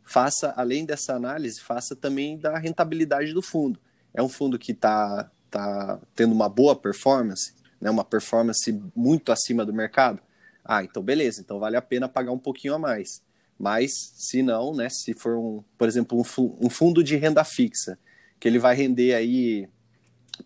[0.06, 3.80] faça, além dessa análise, faça também da rentabilidade do fundo.
[4.14, 9.66] É um fundo que está tá tendo uma boa performance, né, uma performance muito acima
[9.66, 10.22] do mercado.
[10.64, 13.22] Ah, então beleza, então vale a pena pagar um pouquinho a mais.
[13.58, 17.98] Mas se não, né, se for um, por exemplo, um, fundo de renda fixa,
[18.40, 19.68] que ele vai render aí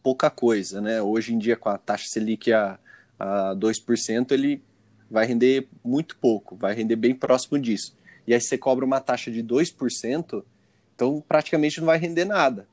[0.04, 1.02] pouca coisa, né?
[1.02, 2.80] Hoje em dia com a taxa Selic a,
[3.18, 4.62] a 2%, ele
[5.10, 7.98] vai render muito pouco, vai render bem próximo disso.
[8.30, 10.46] E aí você cobra uma taxa de 2%,
[10.94, 12.68] então praticamente não vai render nada,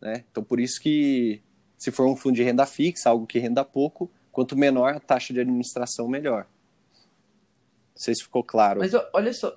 [0.00, 0.24] né?
[0.28, 1.40] Então por isso que
[1.78, 5.32] se for um fundo de renda fixa, algo que renda pouco, quanto menor a taxa
[5.32, 6.48] de administração, melhor.
[7.94, 8.80] Não sei se ficou claro.
[8.80, 9.56] Mas olha só,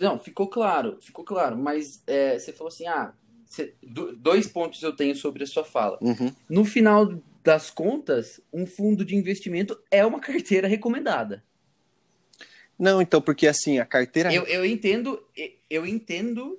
[0.00, 3.14] não, ficou claro, ficou claro, mas é, você falou assim, ah,
[3.46, 3.72] você,
[4.16, 5.98] dois pontos eu tenho sobre a sua fala.
[6.00, 6.34] Uhum.
[6.48, 7.14] No final
[7.44, 11.44] das contas, um fundo de investimento é uma carteira recomendada.
[12.80, 14.32] Não, então, porque assim, a carteira.
[14.32, 15.22] Eu, eu entendo,
[15.68, 16.58] eu entendo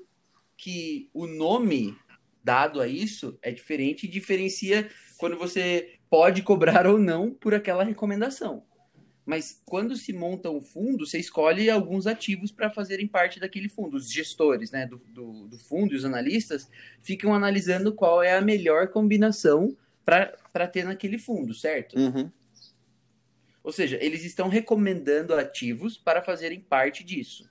[0.56, 1.98] que o nome
[2.44, 7.84] dado a isso é diferente e diferencia quando você pode cobrar ou não por aquela
[7.84, 8.64] recomendação.
[9.26, 13.98] Mas quando se monta um fundo, você escolhe alguns ativos para fazerem parte daquele fundo.
[13.98, 16.70] Os gestores né, do, do, do, fundo e os analistas
[17.02, 21.98] ficam analisando qual é a melhor combinação para ter naquele fundo, certo?
[21.98, 22.30] Uhum.
[23.64, 27.50] Ou seja, eles estão recomendando ativos para fazerem parte disso.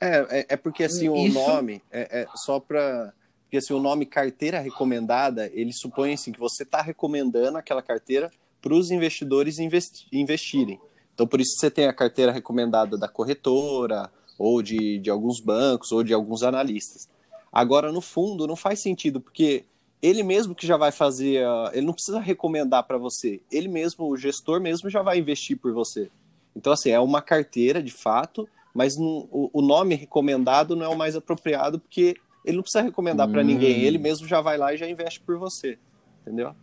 [0.00, 1.38] É, é, é porque assim Isso...
[1.38, 3.12] o nome é, é só para
[3.44, 8.30] porque assim, o nome carteira recomendada, ele supõe assim, que você está recomendando aquela carteira
[8.60, 10.80] para os investidores investi investirem.
[11.14, 15.92] Então, por isso você tem a carteira recomendada da corretora, ou de, de alguns bancos,
[15.92, 17.08] ou de alguns analistas.
[17.52, 19.64] Agora, no fundo, não faz sentido, porque
[20.02, 21.42] ele mesmo que já vai fazer,
[21.72, 25.72] ele não precisa recomendar para você, ele mesmo, o gestor mesmo, já vai investir por
[25.72, 26.10] você.
[26.54, 30.88] Então, assim, é uma carteira de fato, mas não, o, o, nome recomendado não é
[30.88, 33.32] o mais apropriado, porque ele não precisa recomendar hum.
[33.32, 35.78] para ninguém, ele mesmo já vai lá e já investe por você,
[36.22, 36.54] entendeu?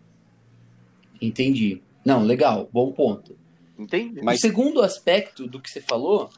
[1.21, 1.81] Entendi.
[2.05, 3.37] Não, legal, bom ponto.
[3.77, 4.21] Entendi.
[4.21, 4.39] Mas...
[4.39, 6.29] O segundo aspecto do que você falou,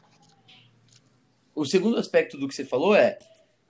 [1.54, 3.18] o segundo aspecto do que você falou é,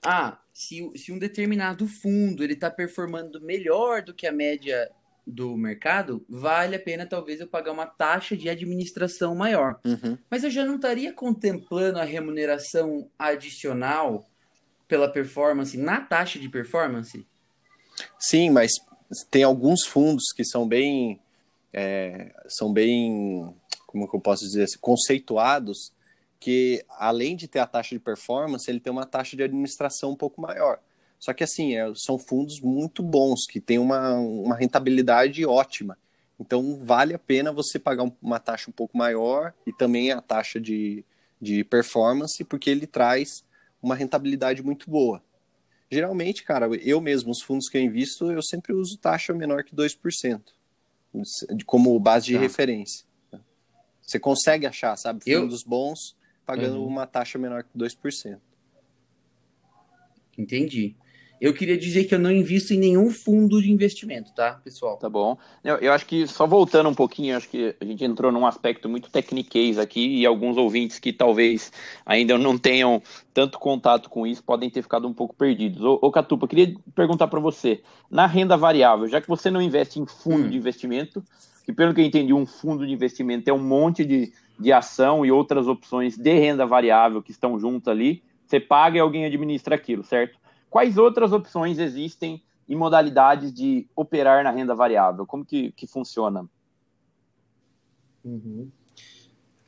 [0.09, 4.89] ah, se, se um determinado fundo ele está performando melhor do que a média
[5.25, 9.81] do mercado, vale a pena talvez eu pagar uma taxa de administração maior.
[9.83, 10.17] Uhum.
[10.31, 14.25] Mas eu já não estaria contemplando a remuneração adicional
[14.87, 17.27] pela performance na taxa de performance?
[18.17, 18.71] Sim, mas
[19.29, 21.19] tem alguns fundos que são bem
[21.73, 23.53] é, são bem
[23.85, 25.91] como que eu posso dizer assim, conceituados
[26.39, 30.15] que além de ter a taxa de performance ele tem uma taxa de administração um
[30.15, 30.79] pouco maior
[31.19, 35.97] só que assim é, são fundos muito bons que têm uma, uma rentabilidade ótima
[36.39, 40.59] então vale a pena você pagar uma taxa um pouco maior e também a taxa
[40.59, 41.03] de,
[41.41, 43.43] de performance porque ele traz
[43.81, 45.21] uma rentabilidade muito boa
[45.89, 49.73] Geralmente, cara, eu mesmo, os fundos que eu invisto, eu sempre uso taxa menor que
[49.73, 50.41] 2%,
[51.65, 52.39] como base de tá.
[52.39, 53.05] referência.
[54.01, 55.69] Você consegue achar, sabe, fundos eu...
[55.69, 56.15] bons
[56.47, 56.87] pagando uhum.
[56.87, 58.39] uma taxa menor que 2%.
[60.37, 60.95] Entendi.
[61.39, 64.97] Eu queria dizer que eu não invisto em nenhum fundo de investimento, tá, pessoal?
[64.97, 65.37] Tá bom.
[65.63, 68.89] Eu, eu, acho que, só voltando um pouquinho, acho que a gente entrou num aspecto
[68.89, 71.71] muito tecniquez aqui e alguns ouvintes que talvez
[72.03, 73.03] ainda não tenham
[73.35, 75.83] tanto contato com isso podem ter ficado um pouco perdidos.
[75.83, 79.99] Ô, ô Catupa, queria perguntar para você, na renda variável, já que você não investe
[79.99, 80.49] em fundo hum.
[80.49, 81.23] de investimento,
[81.63, 85.25] que pelo que eu entendi, um fundo de investimento é um monte de, de ação
[85.25, 89.75] e outras opções de renda variável que estão junto ali, você paga e alguém administra
[89.75, 90.39] aquilo, certo?
[90.69, 95.25] Quais outras opções existem e modalidades de operar na renda variável?
[95.25, 96.49] Como que, que funciona?
[98.23, 98.69] Uhum.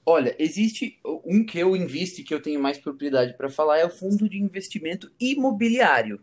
[0.06, 3.86] Olha, existe um que eu invisto e que eu tenho mais propriedade para falar é
[3.86, 6.20] o fundo de investimento imobiliário.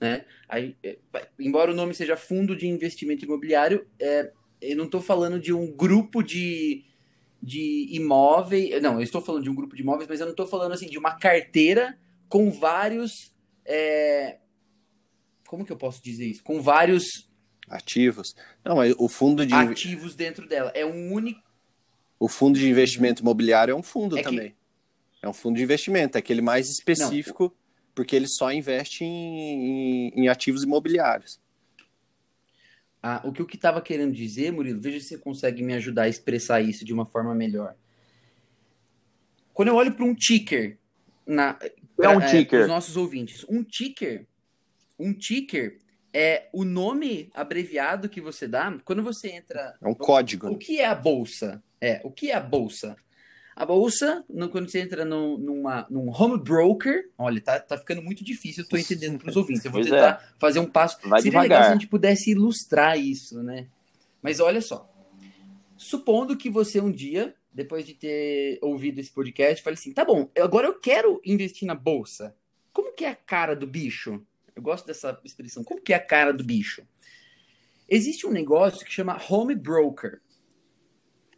[0.00, 0.24] Né?
[0.48, 0.98] Aí, é,
[1.38, 5.74] embora o nome seja fundo de investimento imobiliário, é, eu não estou falando de um
[5.74, 6.84] grupo de,
[7.44, 8.82] de imóveis.
[8.82, 10.86] Não, eu estou falando de um grupo de imóveis, mas eu não estou falando assim
[10.86, 13.34] de uma carteira com vários
[13.64, 14.38] é...
[15.46, 16.42] Como que eu posso dizer isso?
[16.42, 17.28] Com vários
[17.68, 18.34] ativos.
[18.64, 21.42] Não, mas o fundo de ativos dentro dela é um único.
[22.18, 24.50] O fundo de investimento imobiliário é um fundo é também.
[24.50, 24.56] Que...
[25.22, 27.52] É um fundo de investimento, é aquele mais específico, Não.
[27.94, 31.40] porque ele só investe em, em, em ativos imobiliários.
[33.06, 36.08] Ah, o que eu estava querendo dizer, Murilo, veja se você consegue me ajudar a
[36.08, 37.76] expressar isso de uma forma melhor.
[39.52, 40.78] Quando eu olho para um ticker
[41.26, 41.58] na,
[42.00, 42.62] é um é, ticker.
[42.62, 43.44] Os nossos ouvintes.
[43.46, 44.26] Um ticker,
[44.98, 45.80] um ticker
[46.14, 49.76] é o nome abreviado que você dá quando você entra.
[49.82, 50.46] É um código.
[50.46, 51.62] O, o que é a bolsa?
[51.78, 52.96] É, o que é a bolsa?
[53.56, 58.02] A bolsa, no- quando você entra num, numa, num home broker, olha, tá, tá ficando
[58.02, 59.64] muito difícil, eu tô entendendo para os ouvintes.
[59.64, 60.98] Eu vou Pois tentar fazer um passo.
[61.08, 61.64] Vai Seria legal devagar.
[61.66, 63.68] se a gente pudesse ilustrar isso, né?
[64.20, 64.90] Mas olha só.
[65.76, 70.28] Supondo que você um dia, depois de ter ouvido esse podcast, fale assim: tá bom,
[70.40, 72.34] agora eu quero investir na bolsa.
[72.72, 74.20] Como que é a cara do bicho?
[74.56, 75.62] Eu gosto dessa expressão.
[75.62, 76.82] Como que é a cara do bicho?
[77.88, 80.20] Existe um negócio que chama home broker.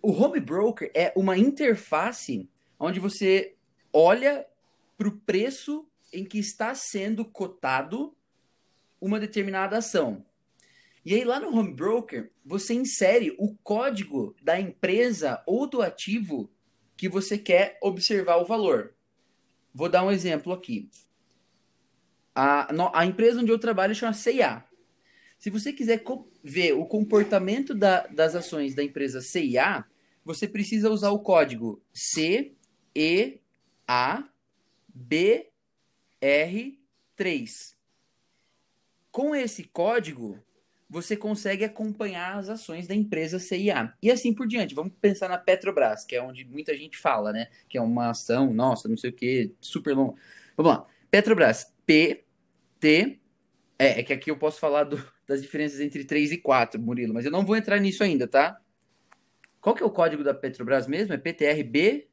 [0.07, 2.49] O home broker é uma interface
[2.79, 3.57] onde você
[3.93, 4.47] olha
[4.97, 8.17] para o preço em que está sendo cotado
[9.01, 10.25] uma determinada ação.
[11.05, 16.49] E aí lá no home broker, você insere o código da empresa ou do ativo
[16.97, 18.95] que você quer observar o valor.
[19.75, 20.89] Vou dar um exemplo aqui.
[22.33, 24.65] A, a empresa onde eu trabalho chama CIA.
[25.37, 26.05] Se você quiser
[26.45, 29.85] ver o comportamento da- das ações da empresa CIA,
[30.27, 33.39] você precisa usar o código CEABR3.
[39.13, 40.43] Com esse código,
[40.91, 43.95] você consegue acompanhar as ações da empresa CIA.
[44.03, 44.75] E assim por diante.
[44.75, 47.49] Vamos pensar na Petrobras, que é onde muita gente fala, né?
[47.69, 50.17] Que é uma ação, nossa, não sei o que, super longa.
[50.57, 50.87] Vamos lá.
[51.09, 52.25] Petrobras, P,
[52.81, 53.21] T.
[53.79, 57.15] É, é que aqui eu posso falar do- das diferenças entre 3 e 4, Murilo,
[57.15, 58.61] mas eu não vou entrar nisso ainda, tá?
[59.67, 61.13] Qual que é o código da Petrobras mesmo?
[61.13, 62.07] É PTRB?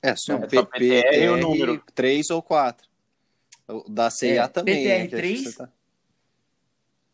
[0.00, 1.82] É só Não, é só PTR e o número.
[1.92, 2.88] 3 ou 4.
[3.66, 4.84] O Da CIA É, também.
[4.86, 5.32] né, que PTR3?
[5.34, 5.72] acho que você tá-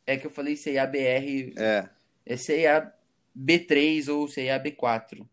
[0.06, 1.54] É que eu falei CIABR.
[1.56, 1.88] É.
[2.26, 5.26] É CIAB3 ou CIAB4.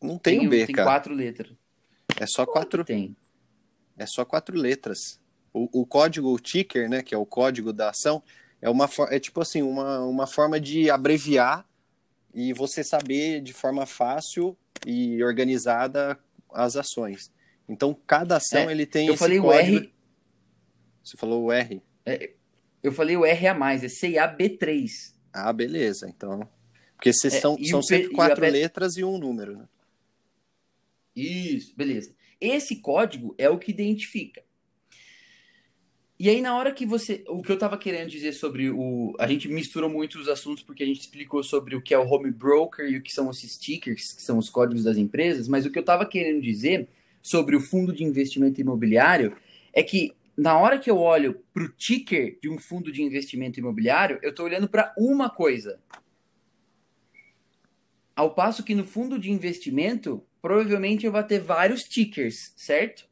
[0.00, 0.88] Não tem, o B, tem cara.
[0.88, 1.50] quatro letras.
[2.20, 3.16] É só quatro, Tem.
[3.96, 5.20] é só quatro letras.
[5.52, 8.22] O, o código o ticker, né, que é o código da ação,
[8.62, 11.67] é uma é tipo assim, uma, uma forma de abreviar
[12.34, 14.56] e você saber de forma fácil
[14.86, 16.18] e organizada
[16.52, 17.32] as ações.
[17.68, 19.76] Então, cada ação É, ele tem Eu esse falei o código.
[19.78, 19.94] R.
[21.04, 21.82] Você falou o R.
[22.82, 24.88] Eu falei o R a mais, é CIAB3.
[25.32, 26.08] Ah, beleza.
[26.08, 26.48] Então,
[26.96, 29.56] porque É, são, e são o sempre e quatro P- letras e um número.
[29.58, 29.68] Né?
[31.14, 32.14] Isso, beleza.
[32.40, 34.42] Esse código é o que identifica.
[36.18, 37.22] E aí, na hora que você.
[37.28, 39.14] O que eu tava querendo dizer sobre o.
[39.20, 42.08] A gente misturou muito os assuntos porque a gente explicou sobre o que é o
[42.08, 45.64] home broker e o que são esses stickers, que são os códigos das empresas, mas
[45.64, 46.88] o que eu tava querendo dizer
[47.22, 49.36] sobre o fundo de investimento imobiliário
[49.72, 53.60] é que na hora que eu olho para o ticker de um fundo de investimento
[53.60, 55.80] imobiliário, eu estou olhando para uma coisa.
[58.14, 63.08] Ao passo que no fundo de investimento, provavelmente eu vou ter vários tickers, certo?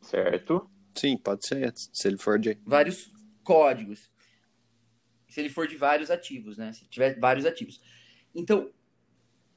[0.00, 0.68] Certo?
[0.94, 1.72] Sim, pode ser.
[1.74, 2.58] Se ele for de.
[2.64, 3.10] Vários
[3.42, 4.10] códigos.
[5.28, 6.72] Se ele for de vários ativos, né?
[6.72, 7.80] Se tiver vários ativos.
[8.34, 8.70] Então,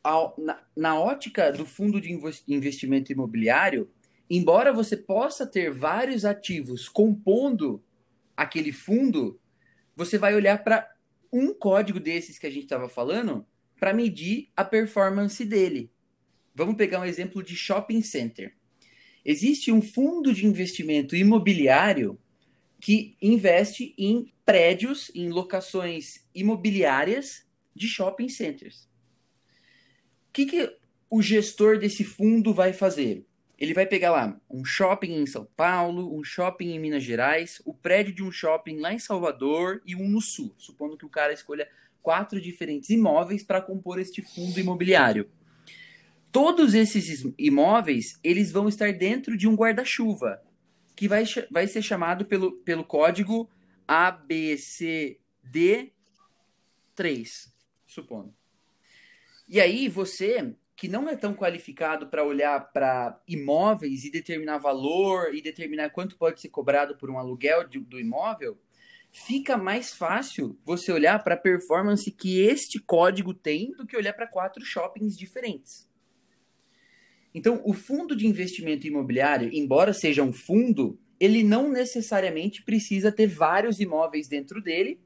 [0.03, 3.91] ao- na, na ótica do fundo de inves- investimento imobiliário,
[4.29, 7.83] embora você possa ter vários ativos compondo
[8.37, 9.39] aquele fundo,
[9.95, 10.89] você vai olhar para
[11.31, 13.45] um código desses que a gente estava falando
[13.79, 15.91] para medir a performance dele.
[16.53, 18.55] Vamos pegar um exemplo de shopping center.
[19.25, 22.19] Existe um fundo de investimento imobiliário
[22.79, 27.43] que investe em prédios, em locações imobiliárias
[27.75, 28.87] de shopping centers.
[30.29, 30.77] O que, que
[31.09, 33.25] o gestor desse fundo vai fazer?
[33.57, 37.73] Ele vai pegar lá um shopping em São Paulo, um shopping em Minas Gerais, o
[37.73, 41.33] prédio de um shopping lá em Salvador e um no Sul, supondo que o cara
[41.33, 41.67] escolha
[42.03, 45.27] quatro diferentes imóveis para compor este fundo imobiliário.
[46.35, 50.43] Todos esses imóveis, eles vão estar dentro de um guarda-chuva,
[50.93, 53.49] que vai, vai ser chamado pelo, pelo código
[53.87, 55.93] ABCD3,
[57.85, 58.35] supondo.
[59.47, 65.33] E aí você, que não é tão qualificado para olhar para imóveis e determinar valor
[65.33, 68.59] e determinar quanto pode ser cobrado por um aluguel de- do imóvel,
[69.09, 74.11] fica mais fácil você olhar para a performance que este código tem do que olhar
[74.11, 75.87] para quatro shoppings diferentes.
[77.35, 83.27] Então, o fundo de investimento imobiliário, embora seja um fundo, ele não necessariamente precisa ter
[83.27, 84.97] vários imóveis dentro dele.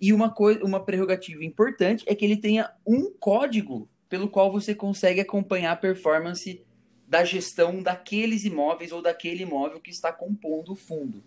[0.00, 4.76] E uma, coisa, uma prerrogativa importante é que ele tenha um código pelo qual você
[4.76, 6.62] consegue acompanhar a performance
[7.08, 11.20] da gestão daqueles imóveis ou daquele imóvel que está compondo o fundo.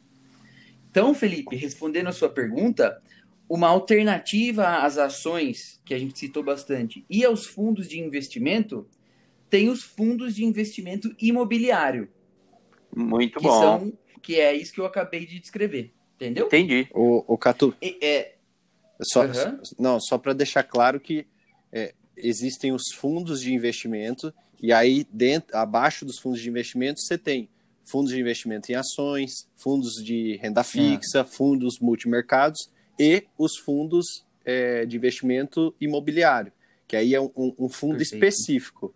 [0.90, 3.02] Então, Felipe, respondendo a sua pergunta,
[3.50, 8.88] uma alternativa às ações que a gente citou bastante e aos fundos de investimento
[9.50, 12.10] tem os fundos de investimento imobiliário,
[12.96, 13.60] Muito que bom.
[13.60, 16.48] são que é isso que eu acabei de descrever, entendeu?
[16.48, 16.88] Entendi.
[16.92, 18.36] O, o Catu, E- é,
[19.02, 19.62] só, Aham.
[19.78, 21.28] não, só para deixar claro que
[21.72, 27.18] é, existem os fundos de investimento E aí, dentro, abaixo dos fundos de investimento, você
[27.18, 27.50] tem
[27.84, 31.26] fundos de investimento em ações, fundos de renda fixa, ah.
[31.26, 36.52] fundos multimercados e os fundos é, de investimento imobiliário,
[36.88, 38.26] que aí é um, um fundo Perfeito.
[38.26, 38.96] específico.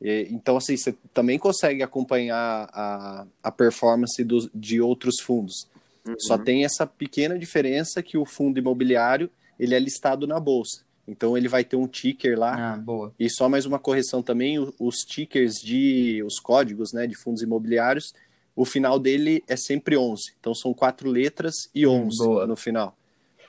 [0.00, 5.68] E, então, assim, você também consegue acompanhar a, a performance dos, de outros fundos.
[6.06, 6.14] Uhum.
[6.18, 10.86] Só tem essa pequena diferença que o fundo imobiliário ele é listado na bolsa.
[11.06, 12.74] Então ele vai ter um ticker lá.
[12.74, 13.14] Ah, boa.
[13.18, 18.14] E só mais uma correção também, os tickers de os códigos, né, de fundos imobiliários,
[18.54, 20.34] o final dele é sempre 11.
[20.38, 22.94] Então são quatro letras e 11 hum, no final.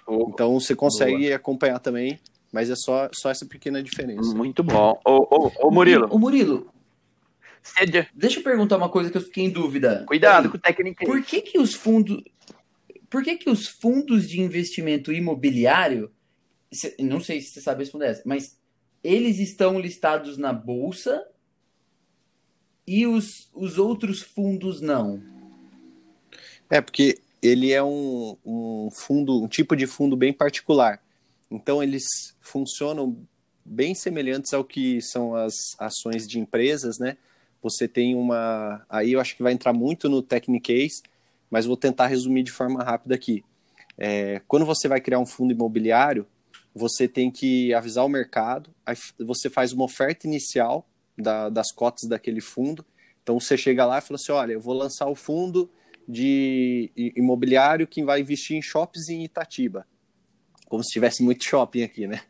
[0.08, 0.30] Boa.
[0.30, 1.36] Então você consegue boa.
[1.36, 2.18] acompanhar também,
[2.52, 4.36] mas é só, só essa pequena diferença.
[4.36, 5.00] Muito bom.
[5.06, 6.08] Ô, ô, ô Murilo.
[6.12, 6.72] Ô, Murilo.
[8.14, 10.04] Deixa eu perguntar uma coisa que eu fiquei em dúvida.
[10.08, 11.06] Cuidado Aí, com o técnico.
[11.06, 12.24] Por que que os fundos
[13.10, 16.12] por que, que os fundos de investimento imobiliário
[17.00, 18.58] não sei se você sabe responder essa, mas
[19.04, 21.26] eles estão listados na bolsa
[22.86, 25.22] e os, os outros fundos não.
[26.70, 31.02] É, porque ele é um, um fundo, um tipo de fundo bem particular.
[31.50, 32.06] Então eles
[32.41, 33.26] funcionam
[33.66, 37.18] bem semelhantes ao que são as ações de empresas, né?
[37.62, 38.86] Você tem uma.
[38.89, 41.04] Aí eu acho que vai entrar muito no Technicase,
[41.50, 43.43] mas vou tentar resumir de forma rápida aqui.
[43.97, 46.26] É, quando você vai criar um fundo imobiliário,
[46.74, 50.88] você tem que avisar o mercado, aí você faz uma oferta inicial
[51.18, 52.86] da, das cotas daquele fundo.
[53.22, 55.70] Então você chega lá e fala assim: olha, eu vou lançar o fundo
[56.08, 59.86] de imobiliário que vai investir em shoppings em Itatiba.
[60.70, 62.22] Como se tivesse muito shopping aqui, né?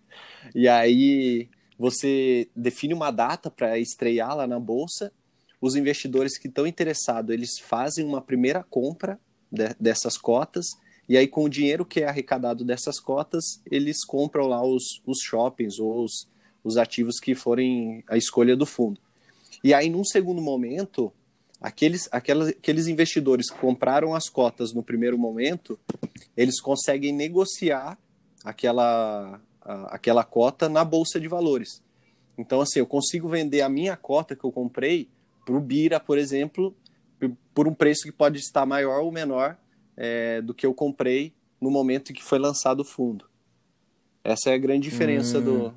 [0.56, 5.12] E aí você define uma data para estrear lá na bolsa.
[5.62, 9.20] Os investidores que estão interessados, eles fazem uma primeira compra
[9.52, 10.66] de, dessas cotas
[11.10, 15.18] e aí, com o dinheiro que é arrecadado dessas cotas, eles compram lá os, os
[15.24, 16.30] shoppings ou os,
[16.64, 19.02] os ativos que forem a escolha do fundo.
[19.64, 21.12] E aí, num segundo momento,
[21.60, 25.80] aqueles, aquelas, aqueles investidores que compraram as cotas no primeiro momento,
[26.38, 27.98] eles conseguem negociar
[28.44, 31.82] aquela, a, aquela cota na bolsa de valores.
[32.38, 35.10] Então, assim, eu consigo vender a minha cota que eu comprei
[35.46, 36.76] para o Bira, por exemplo,
[37.54, 39.58] por um preço que pode estar maior ou menor
[39.98, 43.26] é, do que eu comprei no momento em que foi lançado o fundo.
[44.24, 45.74] Essa é a grande diferença hum.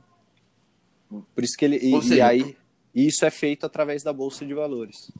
[1.10, 1.22] do.
[1.34, 1.76] Por isso que ele.
[1.76, 2.56] E, seja, e aí,
[2.94, 5.10] isso é feito através da Bolsa de Valores.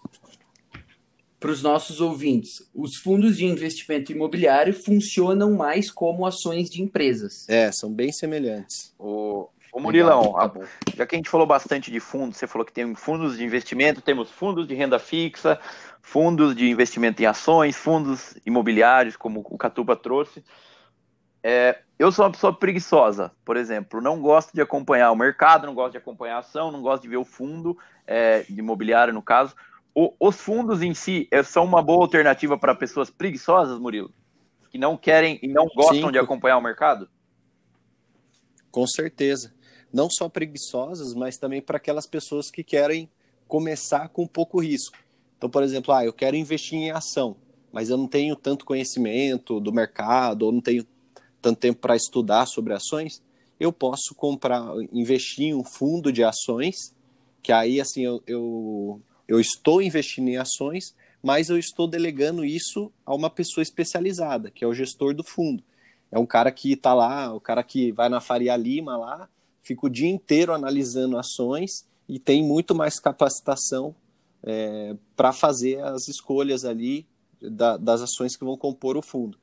[1.43, 7.49] Para os nossos ouvintes, os fundos de investimento imobiliário funcionam mais como ações de empresas.
[7.49, 8.95] É, são bem semelhantes.
[8.97, 10.53] O, o Murilão, tá
[10.97, 14.01] já que a gente falou bastante de fundos, você falou que tem fundos de investimento,
[14.01, 15.59] temos fundos de renda fixa,
[16.01, 20.45] fundos de investimento em ações, fundos imobiliários, como o Catupa trouxe.
[21.43, 25.75] É, eu sou uma pessoa preguiçosa, por exemplo, não gosto de acompanhar o mercado, não
[25.75, 27.77] gosto de acompanhar a ação, não gosto de ver o fundo
[28.07, 29.57] é, de imobiliário, no caso.
[29.95, 34.13] O, os fundos em si é, são uma boa alternativa para pessoas preguiçosas, Murilo?
[34.71, 37.09] Que não querem e não gostam Sim, de acompanhar o mercado?
[38.71, 39.55] Com certeza.
[39.93, 43.11] Não só preguiçosas, mas também para aquelas pessoas que querem
[43.47, 44.97] começar com pouco risco.
[45.37, 47.37] Então, por exemplo, ah, eu quero investir em ação,
[47.71, 50.87] mas eu não tenho tanto conhecimento do mercado, ou não tenho
[51.43, 53.21] tanto tempo para estudar sobre ações,
[53.59, 54.63] eu posso comprar,
[54.93, 56.95] investir em um fundo de ações,
[57.43, 59.01] que aí assim eu, eu,
[59.33, 64.63] eu estou investindo em ações, mas eu estou delegando isso a uma pessoa especializada, que
[64.63, 65.65] é o gestor do fundo.
[66.11, 69.31] É um cara que está lá, o cara que vai na Faria Lima lá,
[69.63, 73.95] fica o dia inteiro analisando ações e tem muito mais capacitação
[74.43, 77.07] é, para fazer as escolhas ali
[77.41, 79.39] da, das ações que vão compor o fundo.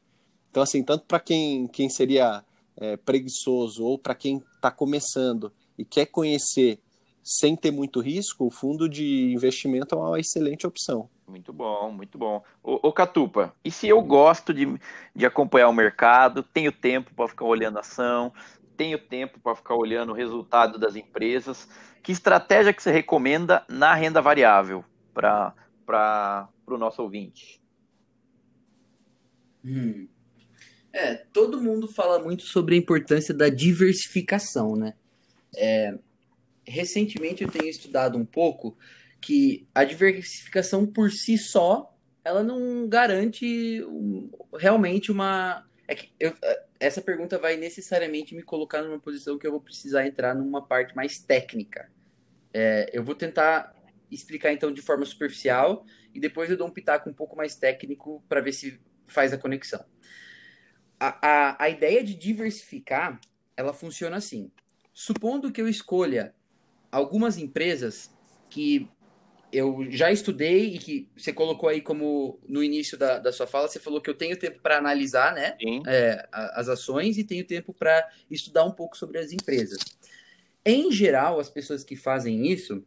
[0.52, 2.46] Então, assim, tanto para quem, quem seria
[2.78, 6.80] é, preguiçoso ou para quem está começando e quer conhecer
[7.24, 11.10] sem ter muito risco, o fundo de investimento é uma excelente opção.
[11.28, 12.44] Muito bom, muito bom.
[12.64, 14.66] Ô, ô Catupa, e se eu gosto de,
[15.16, 18.34] de acompanhar o mercado, tenho tempo para ficar olhando ação,
[18.76, 21.68] tenho tempo para ficar olhando o resultado das empresas.
[22.02, 25.54] Que estratégia que você recomenda na renda variável para
[26.66, 27.62] o nosso ouvinte?
[29.64, 30.08] Hum.
[30.92, 34.94] É, todo mundo fala muito sobre a importância da diversificação, né?
[35.56, 35.98] É,
[36.70, 38.78] recentemente eu tenho estudado um pouco
[39.20, 41.94] que a diversificação por si só
[42.24, 43.84] ela não garante
[44.58, 49.52] realmente uma é eu, é, essa pergunta vai necessariamente me colocar numa posição que eu
[49.52, 51.92] vou precisar entrar numa parte mais técnica.
[52.54, 53.76] É, eu vou tentar
[54.10, 58.24] explicar então de forma superficial e depois eu dou um pitaco um pouco mais técnico
[58.30, 59.84] para ver se faz a conexão.
[61.00, 63.20] A, a, a ideia de diversificar,
[63.58, 64.52] ela funciona assim.
[64.94, 66.36] Supondo que eu escolha
[66.92, 68.12] algumas empresas
[68.50, 68.90] que
[69.52, 73.68] eu já estudei e que você colocou aí como no início da, da sua fala,
[73.68, 77.74] você falou que eu tenho tempo para analisar né, é, as ações e tenho tempo
[77.74, 79.80] para estudar um pouco sobre as empresas.
[80.64, 82.86] Em geral, as pessoas que fazem isso,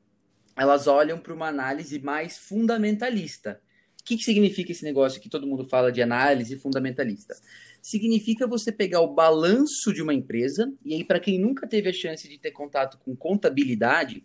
[0.56, 3.60] elas olham para uma análise mais fundamentalista.
[4.00, 7.34] O que, que significa esse negócio que todo mundo fala de análise fundamentalista?
[7.82, 11.92] Significa você pegar o balanço de uma empresa, e aí, para quem nunca teve a
[11.92, 14.24] chance de ter contato com contabilidade,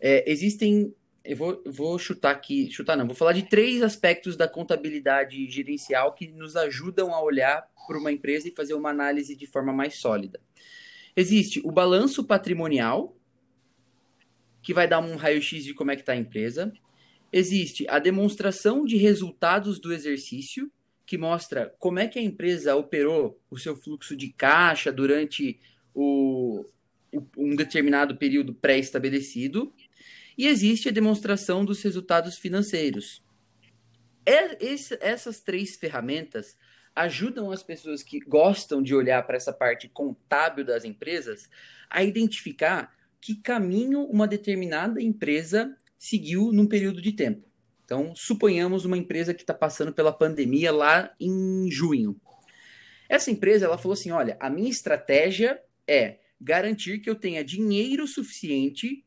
[0.00, 4.46] é, existem eu vou, vou chutar aqui, chutar não, vou falar de três aspectos da
[4.46, 9.46] contabilidade gerencial que nos ajudam a olhar para uma empresa e fazer uma análise de
[9.46, 10.38] forma mais sólida.
[11.16, 13.16] Existe o balanço patrimonial,
[14.62, 16.72] que vai dar um raio-x de como é que está a empresa.
[17.32, 20.70] Existe a demonstração de resultados do exercício,
[21.06, 25.60] que mostra como é que a empresa operou o seu fluxo de caixa durante
[25.94, 26.64] o,
[27.36, 29.72] um determinado período pré-estabelecido.
[30.36, 33.22] E existe a demonstração dos resultados financeiros.
[35.00, 36.56] Essas três ferramentas
[36.96, 41.48] ajudam as pessoas que gostam de olhar para essa parte contábil das empresas
[41.90, 47.48] a identificar que caminho uma determinada empresa seguiu num período de tempo.
[47.84, 52.18] Então, suponhamos uma empresa que está passando pela pandemia lá em junho.
[53.08, 58.06] Essa empresa ela falou assim: olha, a minha estratégia é garantir que eu tenha dinheiro
[58.06, 59.04] suficiente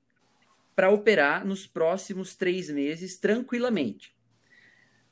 [0.76, 4.16] para operar nos próximos três meses tranquilamente.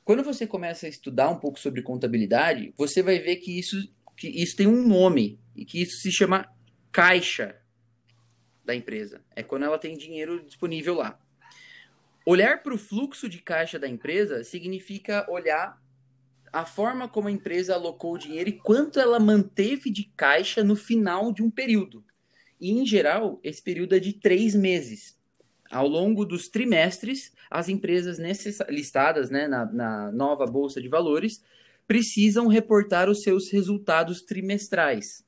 [0.04, 3.76] Quando você começa a estudar um pouco sobre contabilidade, você vai ver que isso,
[4.16, 6.48] que isso tem um nome e que isso se chama
[6.92, 7.60] caixa
[8.64, 9.24] da empresa.
[9.34, 11.18] É quando ela tem dinheiro disponível lá.
[12.26, 15.80] Olhar para o fluxo de caixa da empresa significa olhar
[16.52, 20.74] a forma como a empresa alocou o dinheiro e quanto ela manteve de caixa no
[20.74, 22.04] final de um período.
[22.60, 25.16] E, em geral, esse período é de três meses
[25.70, 28.18] ao longo dos trimestres, as empresas
[28.68, 31.42] listadas né, na, na nova Bolsa de Valores
[31.86, 35.24] precisam reportar os seus resultados trimestrais.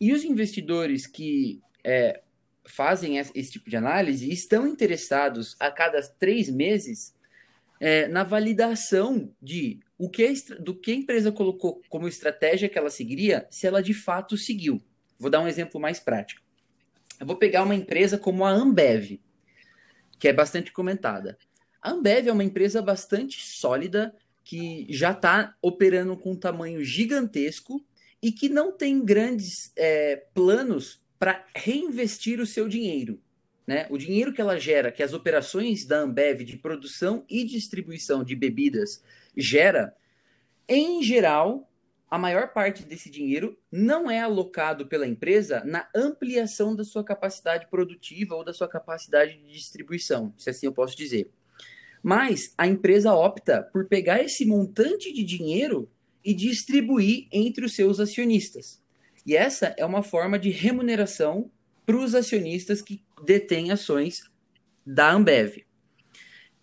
[0.00, 2.22] E os investidores que é,
[2.66, 7.14] fazem esse tipo de análise estão interessados a cada três meses
[7.80, 12.78] é, na validação de o que a, do que a empresa colocou como estratégia que
[12.78, 14.80] ela seguiria, se ela de fato seguiu.
[15.18, 16.42] Vou dar um exemplo mais prático.
[17.18, 19.18] Eu vou pegar uma empresa como a Ambev
[20.18, 21.38] que é bastante comentada.
[21.80, 27.84] A Ambev é uma empresa bastante sólida, que já está operando com um tamanho gigantesco
[28.22, 33.20] e que não tem grandes é, planos para reinvestir o seu dinheiro.
[33.66, 33.86] Né?
[33.90, 38.36] O dinheiro que ela gera, que as operações da Ambev de produção e distribuição de
[38.36, 39.02] bebidas
[39.36, 39.94] gera,
[40.68, 41.68] em geral,
[42.08, 47.66] a maior parte desse dinheiro não é alocado pela empresa na ampliação da sua capacidade
[47.68, 51.30] produtiva ou da sua capacidade de distribuição, se assim eu posso dizer.
[52.02, 55.90] Mas a empresa opta por pegar esse montante de dinheiro
[56.24, 58.80] e distribuir entre os seus acionistas.
[59.26, 61.50] E essa é uma forma de remuneração
[61.84, 64.22] para os acionistas que detêm ações
[64.86, 65.66] da Ambev.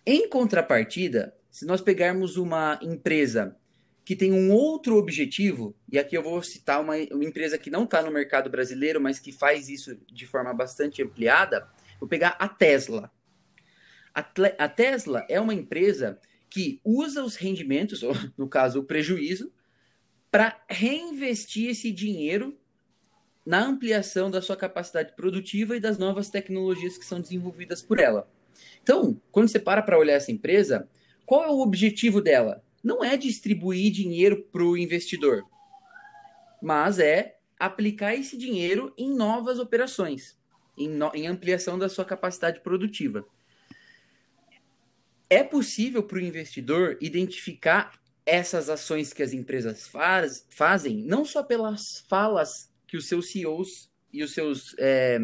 [0.05, 3.57] Em contrapartida, se nós pegarmos uma empresa
[4.05, 7.83] que tem um outro objetivo, e aqui eu vou citar uma, uma empresa que não
[7.83, 12.47] está no mercado brasileiro, mas que faz isso de forma bastante ampliada, vou pegar a
[12.47, 13.11] Tesla.
[14.13, 14.19] A,
[14.57, 19.51] a Tesla é uma empresa que usa os rendimentos, ou no caso o prejuízo,
[20.33, 22.57] para reinvestir esse dinheiro
[23.45, 28.27] na ampliação da sua capacidade produtiva e das novas tecnologias que são desenvolvidas por ela.
[28.81, 30.89] Então, quando você para para olhar essa empresa,
[31.25, 32.61] qual é o objetivo dela?
[32.83, 35.43] não é distribuir dinheiro para o investidor,
[36.61, 40.37] mas é aplicar esse dinheiro em novas operações,
[40.77, 43.25] em, no, em ampliação da sua capacidade produtiva.
[45.29, 51.43] É possível para o investidor identificar essas ações que as empresas faz, fazem, não só
[51.43, 55.19] pelas falas que os seus CEOs e os seus é,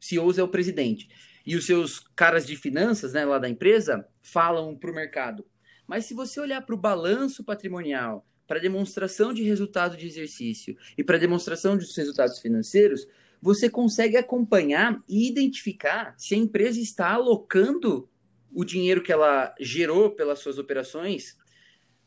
[0.00, 1.08] CEOs é o presidente
[1.46, 5.44] e os seus caras de finanças, né, lá da empresa, falam para o mercado,
[5.86, 10.76] mas se você olhar para o balanço patrimonial, para a demonstração de resultado de exercício
[10.96, 13.06] e para a demonstração dos resultados financeiros,
[13.40, 18.08] você consegue acompanhar e identificar se a empresa está alocando
[18.52, 21.36] o dinheiro que ela gerou pelas suas operações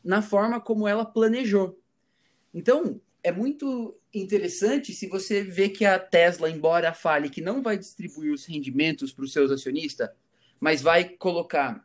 [0.06, 1.78] na forma como ela planejou.
[2.54, 7.76] Então, é muito interessante se você vê que a Tesla, embora fale que não vai
[7.76, 10.08] distribuir os rendimentos para os seus acionistas,
[10.60, 11.84] mas vai colocar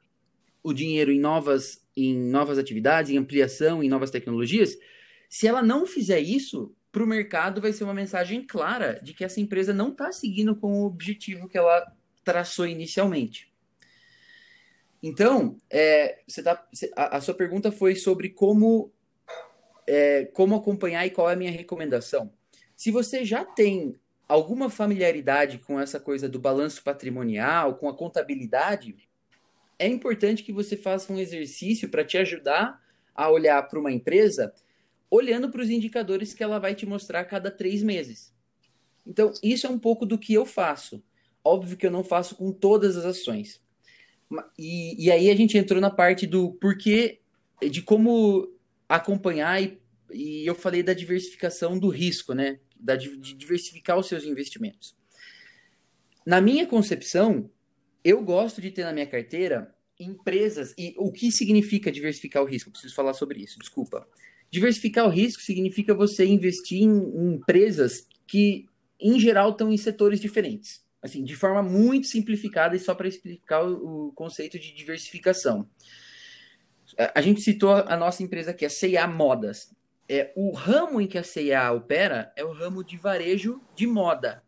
[0.64, 4.77] o dinheiro em novas, em novas atividades, em ampliação, em novas tecnologias,
[5.27, 9.23] se ela não fizer isso, para o mercado vai ser uma mensagem clara de que
[9.23, 11.91] essa empresa não está seguindo com o objetivo que ela
[12.23, 13.51] traçou inicialmente.
[15.02, 18.91] Então, é, tá, a, a, sua pergunta foi sobre como,
[19.88, 22.32] é, como acompanhar e qual é a minha recomendação.
[22.76, 23.95] Se você já tem
[24.28, 28.95] alguma familiaridade com essa coisa do balanço patrimonial, com a contabilidade,
[29.78, 32.80] é importante que você faça um exercício para te ajudar
[33.14, 34.53] a olhar para uma empresa
[35.10, 38.34] olhando para os indicadores que ela vai te mostrar a cada três meses.
[39.06, 41.03] Então, isso é um pouco do que eu faço.
[41.44, 43.61] Óbvio que eu não faço com todas as ações.
[44.58, 47.20] E, e aí a gente entrou na parte do porquê,
[47.70, 48.52] de como
[48.88, 49.80] acompanhar, e,
[50.12, 52.60] e eu falei da diversificação do risco, né?
[52.80, 54.95] Da, de diversificar os seus investimentos.
[56.26, 57.49] Na minha concepção,
[58.03, 60.74] eu gosto de ter na minha carteira empresas.
[60.78, 62.70] E o que significa diversificar o risco?
[62.70, 64.08] Eu preciso falar sobre isso, desculpa.
[64.49, 68.66] Diversificar o risco significa você investir em, em empresas que,
[68.99, 70.84] em geral, estão em setores diferentes.
[71.02, 75.68] Assim, de forma muito simplificada e só para explicar o, o, conceito de diversificação.
[77.15, 79.73] A gente citou a nossa empresa aqui, a C&A Modas.
[80.07, 84.44] É, o ramo em que a C&A opera é o ramo de varejo de moda.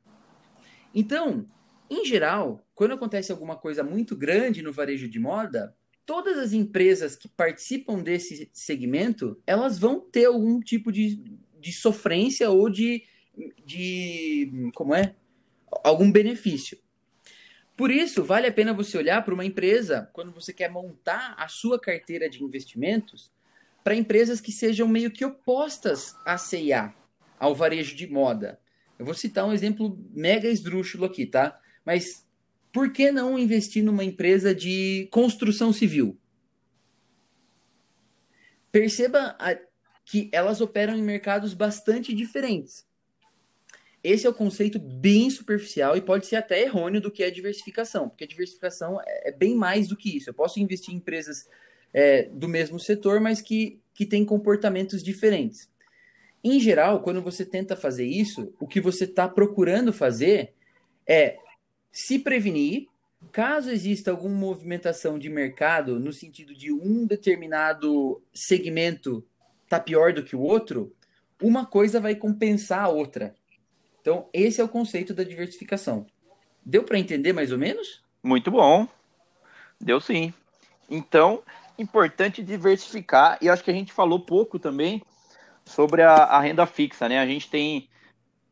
[0.93, 1.45] Então,
[1.89, 5.75] em geral, quando acontece alguma coisa muito grande no varejo de moda,
[6.05, 11.23] todas as empresas que participam desse segmento, elas vão ter algum tipo de,
[11.59, 13.03] de sofrência ou de,
[13.65, 15.15] de como é?
[15.83, 16.77] Algum benefício.
[17.75, 21.47] Por isso, vale a pena você olhar para uma empresa, quando você quer montar a
[21.47, 23.31] sua carteira de investimentos,
[23.83, 26.93] para empresas que sejam meio que opostas à CIA,
[27.39, 28.59] ao varejo de moda.
[28.97, 31.59] Eu vou citar um exemplo mega esdrúxulo aqui, tá?
[31.83, 32.25] Mas
[32.71, 36.17] por que não investir numa empresa de construção civil?
[38.71, 39.55] Perceba a,
[40.05, 42.87] que elas operam em mercados bastante diferentes.
[44.03, 48.09] Esse é o conceito bem superficial e pode ser até errôneo do que é diversificação,
[48.09, 50.29] porque a diversificação é, é bem mais do que isso.
[50.29, 51.47] Eu posso investir em empresas
[51.93, 55.69] é, do mesmo setor, mas que, que têm comportamentos diferentes.
[56.43, 60.53] Em geral, quando você tenta fazer isso, o que você está procurando fazer
[61.07, 61.37] é
[61.91, 62.87] se prevenir
[63.31, 69.25] caso exista alguma movimentação de mercado no sentido de um determinado segmento
[69.69, 70.93] tá pior do que o outro,
[71.41, 73.33] uma coisa vai compensar a outra.
[74.03, 76.05] Então, esse é o conceito da diversificação.
[76.65, 78.03] Deu para entender mais ou menos?
[78.21, 78.85] Muito bom.
[79.79, 80.33] Deu sim.
[80.89, 81.41] Então,
[81.79, 85.01] importante diversificar, e acho que a gente falou pouco também
[85.63, 87.17] sobre a, a renda fixa, né?
[87.17, 87.87] A gente tem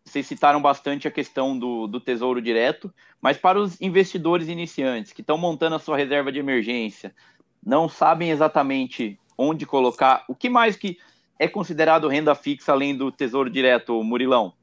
[0.06, 2.92] vocês citaram bastante a questão do, do tesouro direto,
[3.22, 7.14] mas para os investidores iniciantes que estão montando a sua reserva de emergência,
[7.62, 10.98] não sabem exatamente onde colocar, o que mais que
[11.38, 14.54] é considerado renda fixa além do tesouro direto, Murilão?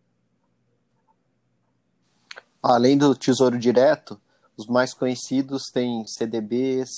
[2.62, 4.20] Além do tesouro direto,
[4.56, 6.89] os mais conhecidos têm CDBs,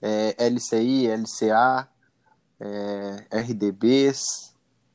[0.00, 1.88] é, LCI, LCA,
[2.60, 4.22] é, RDBs,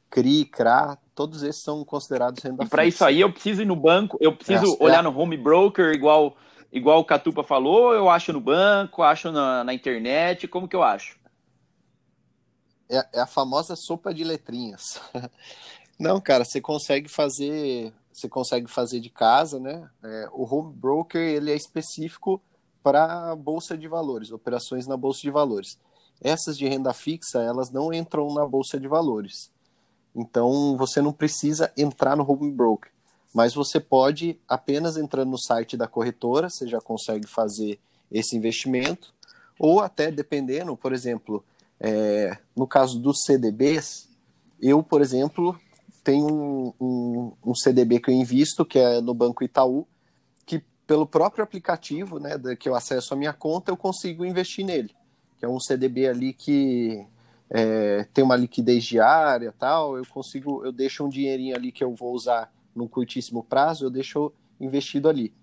[0.09, 3.75] CRI, CRA, todos esses são considerados renda e para isso aí eu preciso ir no
[3.75, 5.01] banco, eu preciso é, olhar é.
[5.01, 6.35] no home broker igual
[6.71, 10.83] igual o Catupa falou, eu acho no banco, acho na, na internet, como que eu
[10.83, 11.17] acho?
[12.89, 15.01] É, é, a famosa sopa de letrinhas.
[15.99, 19.87] Não, cara, você consegue fazer, você consegue fazer de casa, né?
[20.03, 22.41] É, o home broker ele é específico
[22.81, 25.77] para bolsa de valores, operações na bolsa de valores.
[26.19, 29.51] Essas de renda fixa, elas não entram na bolsa de valores.
[30.15, 32.91] Então você não precisa entrar no home broker,
[33.35, 37.79] mas você pode apenas entrando no site da corretora, você já consegue fazer
[38.11, 39.13] esse investimento,
[39.59, 41.45] ou até dependendo, por exemplo,
[41.79, 44.09] é, no caso dos CDBs,
[44.59, 45.55] eu, por exemplo,
[46.07, 49.85] tenho um, um, um, CDB que eu invisto, que é no Banco Itaú,
[50.45, 54.95] que pelo próprio aplicativo, né, que eu acesso a minha conta, eu consigo investir nele,
[55.37, 57.05] que é um CDB ali que
[57.49, 61.93] é, tem uma liquidez diária tal, eu consigo, eu deixo um dinheirinho ali que eu
[61.93, 64.31] vou usar num curtíssimo prazo, eu deixo
[64.61, 65.33] investido ali.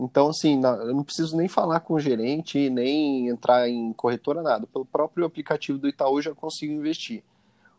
[0.00, 4.66] Então, assim, eu não preciso nem falar com o gerente, nem entrar em corretora, nada.
[4.66, 7.22] Pelo próprio aplicativo do Itaú já consigo investir.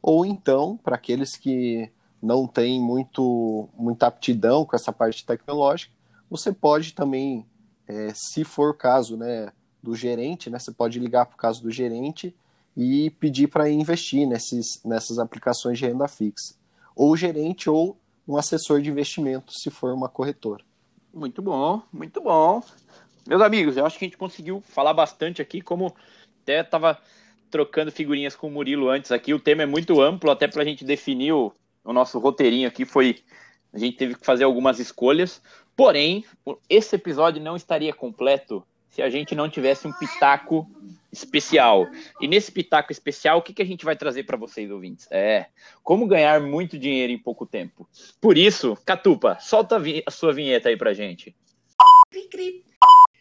[0.04, 1.92] Ou então, para aqueles que
[2.28, 5.94] não têm muito, muita aptidão com essa parte tecnológica,
[6.30, 7.48] você pode também,
[7.88, 11.72] é, se for caso né, do gerente, né, você pode ligar para o caso do
[11.72, 12.36] gerente
[12.76, 16.54] e pedir para investir nesses, nessas aplicações de renda fixa.
[16.94, 17.98] Ou gerente ou
[18.28, 20.66] um assessor de investimento, se for uma corretora.
[21.14, 22.62] Muito bom, muito bom.
[23.26, 25.96] Meus amigos, eu acho que a gente conseguiu falar bastante aqui, como
[26.44, 27.00] até estava
[27.50, 29.34] trocando figurinhas com o Murilo antes aqui.
[29.34, 31.54] O tema é muito amplo, até para a gente definir o,
[31.88, 33.24] o nosso roteirinho aqui foi.
[33.74, 35.42] A gente teve que fazer algumas escolhas.
[35.76, 36.26] Porém,
[36.70, 40.70] esse episódio não estaria completo se a gente não tivesse um pitaco
[41.12, 41.88] especial.
[42.20, 45.08] E nesse pitaco especial, o que, que a gente vai trazer para vocês, ouvintes?
[45.12, 45.46] É
[45.84, 47.88] como ganhar muito dinheiro em pouco tempo.
[48.20, 51.34] Por isso, Catupa, solta a sua vinheta aí pra gente.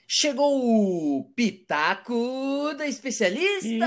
[0.09, 3.86] Chegou o Pitaco da Especialista!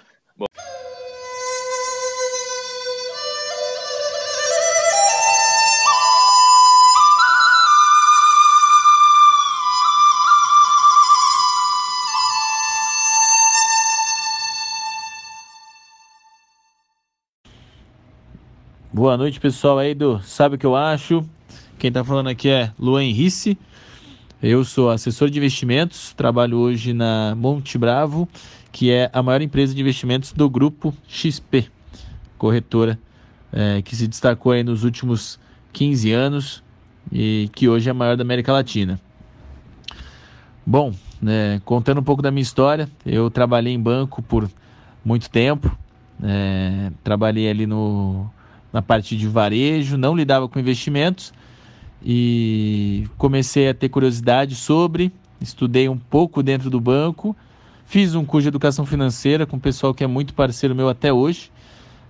[18.92, 21.24] Boa noite, pessoal aí do Sabe o que eu acho?
[21.78, 23.56] Quem está falando aqui é Luan Henrice.
[24.42, 28.26] Eu sou assessor de investimentos, trabalho hoje na Monte Bravo,
[28.72, 31.68] que é a maior empresa de investimentos do grupo XP,
[32.38, 32.98] corretora
[33.52, 35.38] é, que se destacou aí nos últimos
[35.74, 36.64] 15 anos
[37.12, 38.98] e que hoje é a maior da América Latina.
[40.64, 44.50] Bom, né, contando um pouco da minha história, eu trabalhei em banco por
[45.04, 45.70] muito tempo,
[46.22, 48.26] é, trabalhei ali no
[48.72, 51.30] na parte de varejo, não lidava com investimentos
[52.02, 57.36] e comecei a ter curiosidade sobre, estudei um pouco dentro do banco,
[57.84, 61.12] fiz um curso de educação financeira com um pessoal que é muito parceiro meu até
[61.12, 61.50] hoje,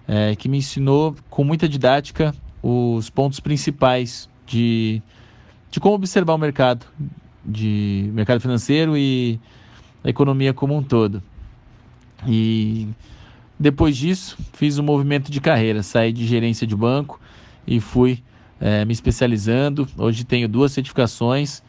[0.07, 5.03] é, que me ensinou com muita didática os pontos principais de,
[5.71, 6.87] de como observar o mercado,
[7.45, 9.41] de mercado financeiro e
[10.05, 11.23] a economia como um todo.
[12.27, 12.89] E
[13.59, 17.21] depois disso, fiz um movimento de carreira, saí de gerência de banco
[17.67, 18.23] e fui
[18.61, 19.89] é, me especializando.
[19.97, 21.63] Hoje tenho duas certificações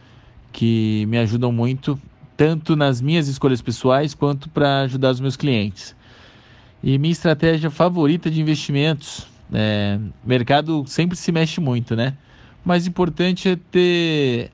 [0.51, 1.99] que me ajudam muito,
[2.35, 5.95] tanto nas minhas escolhas pessoais quanto para ajudar os meus clientes.
[6.84, 12.15] E minha estratégia favorita de investimentos, é, mercado sempre se mexe muito, né?
[12.65, 14.51] Mas importante é ter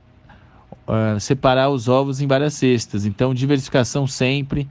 [0.88, 3.06] uh, separar os ovos em várias cestas.
[3.06, 4.68] Então diversificação sempre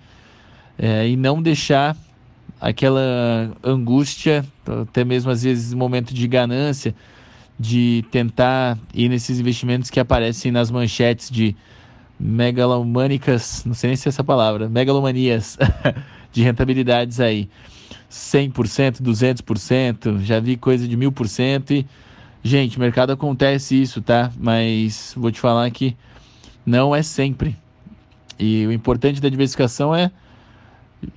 [0.78, 1.96] é, e não deixar
[2.60, 4.44] aquela angústia,
[4.82, 6.94] até mesmo às vezes momento de ganância,
[7.58, 11.56] de tentar ir nesses investimentos que aparecem nas manchetes de
[12.18, 15.58] megalomânicas, não sei nem se é essa palavra, megalomanias
[16.32, 17.48] de rentabilidades aí.
[18.10, 21.86] 100%, 200%, já vi coisa de 1000% e,
[22.42, 24.30] gente, mercado acontece isso, tá?
[24.38, 25.96] Mas vou te falar que
[26.64, 27.56] não é sempre.
[28.38, 30.10] E o importante da diversificação é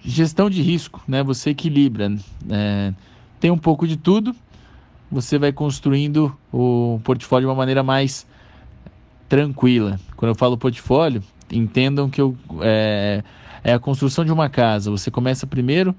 [0.03, 1.23] Gestão de risco, né?
[1.23, 2.13] Você equilibra.
[2.49, 2.93] É,
[3.39, 4.35] tem um pouco de tudo.
[5.11, 8.27] Você vai construindo o portfólio de uma maneira mais
[9.27, 9.99] tranquila.
[10.15, 13.23] Quando eu falo portfólio, entendam que eu, é,
[13.63, 14.91] é a construção de uma casa.
[14.91, 15.95] Você começa primeiro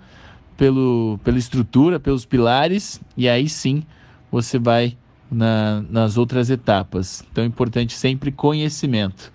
[0.56, 3.82] pelo, pela estrutura, pelos pilares, e aí sim
[4.30, 4.96] você vai
[5.30, 7.24] na, nas outras etapas.
[7.30, 9.32] Então é importante sempre conhecimento.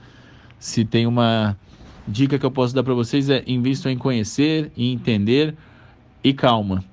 [0.57, 1.57] Se tem uma
[2.07, 5.55] Dica que eu posso dar para vocês é invistam em conhecer e entender
[6.23, 6.83] e calma.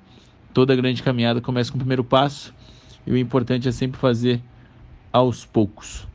[0.53, 2.53] Toda grande caminhada começa com o primeiro passo
[3.05, 4.41] e o importante é sempre fazer
[5.11, 6.07] aos poucos.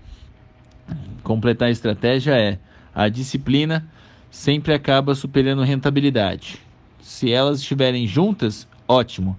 [1.22, 2.58] Completar a estratégia é
[2.94, 3.88] a disciplina
[4.30, 6.58] sempre acaba superando rentabilidade.
[7.00, 9.38] Se elas estiverem juntas, ótimo,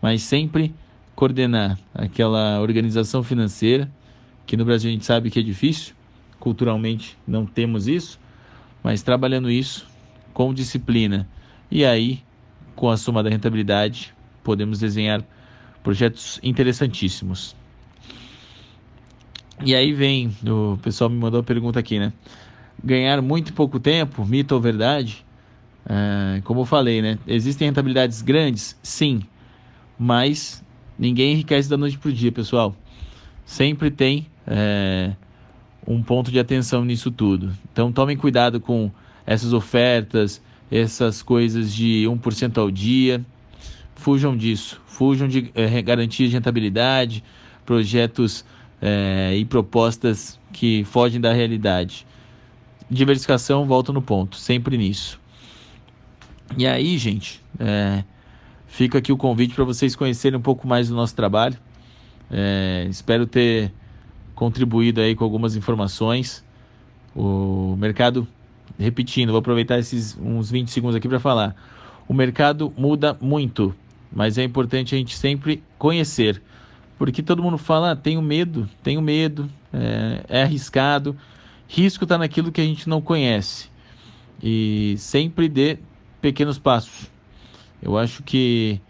[0.00, 0.74] mas sempre
[1.14, 3.90] coordenar aquela organização financeira,
[4.46, 5.94] que no Brasil a gente sabe que é difícil,
[6.38, 8.18] culturalmente não temos isso,
[8.82, 9.86] mas trabalhando isso
[10.32, 11.28] com disciplina
[11.70, 12.22] e aí
[12.74, 14.12] com a soma da rentabilidade
[14.42, 15.24] podemos desenhar
[15.84, 17.54] projetos interessantíssimos.
[19.64, 22.12] E aí vem, o pessoal me mandou a pergunta aqui, né?
[22.82, 25.24] Ganhar muito pouco tempo, mito ou verdade?
[25.86, 27.18] É, como eu falei, né?
[27.26, 28.76] Existem rentabilidades grandes?
[28.82, 29.22] Sim,
[29.96, 30.64] mas
[30.98, 32.74] ninguém enriquece da noite para o dia, pessoal.
[33.44, 35.12] Sempre tem é,
[35.86, 37.52] um ponto de atenção nisso tudo.
[37.70, 38.90] Então tomem cuidado com
[39.26, 43.24] essas ofertas, essas coisas de 1% ao dia.
[43.94, 44.80] Fujam disso.
[44.86, 47.24] Fujam de é, garantias de rentabilidade,
[47.64, 48.44] projetos
[48.80, 52.06] é, e propostas que fogem da realidade.
[52.90, 55.18] Diversificação, volta no ponto, sempre nisso.
[56.56, 58.04] E aí, gente, é,
[58.66, 61.56] fica aqui o convite para vocês conhecerem um pouco mais do nosso trabalho.
[62.30, 63.72] É, espero ter
[64.34, 66.44] contribuído aí com algumas informações.
[67.14, 68.26] O mercado,
[68.78, 71.56] repetindo, vou aproveitar esses uns 20 segundos aqui para falar.
[72.06, 73.74] O mercado muda muito,
[74.14, 76.40] mas é importante a gente sempre conhecer.
[76.96, 81.16] Porque todo mundo fala, ah, tenho medo, tenho medo, é, é arriscado.
[81.66, 83.68] Risco está naquilo que a gente não conhece.
[84.40, 85.78] E sempre dê
[86.20, 87.10] pequenos passos.
[87.82, 88.80] Eu acho que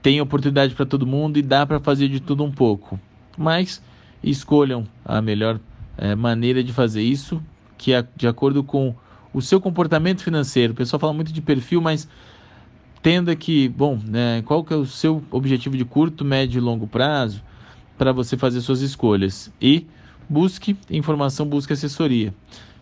[0.00, 2.98] tem oportunidade para todo mundo e dá para fazer de tudo um pouco.
[3.36, 3.82] Mas
[4.22, 5.60] escolham a melhor
[5.98, 7.42] é, maneira de fazer isso,
[7.76, 8.94] que é de acordo com
[9.34, 10.72] o seu comportamento financeiro.
[10.72, 12.08] O pessoal fala muito de perfil, mas
[12.98, 16.86] entenda que, bom, né, qual que é o seu objetivo de curto, médio e longo
[16.86, 17.42] prazo
[17.96, 19.50] para você fazer suas escolhas.
[19.60, 19.86] E
[20.28, 22.34] busque informação, busque assessoria.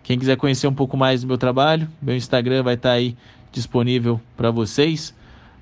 [0.03, 3.17] Quem quiser conhecer um pouco mais do meu trabalho, meu Instagram vai estar tá aí
[3.53, 5.15] disponível para vocês.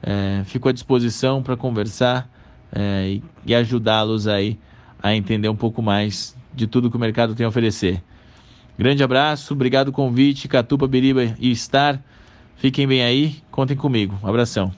[0.02, 2.28] É, fico à disposição para conversar
[2.72, 4.58] é, e, e ajudá-los aí
[5.00, 8.02] a entender um pouco mais de tudo que o mercado tem a oferecer.
[8.78, 12.02] Grande abraço, obrigado o convite, Catupa, Biriba e Star.
[12.56, 14.18] Fiquem bem aí, contem comigo.
[14.22, 14.72] Um abração.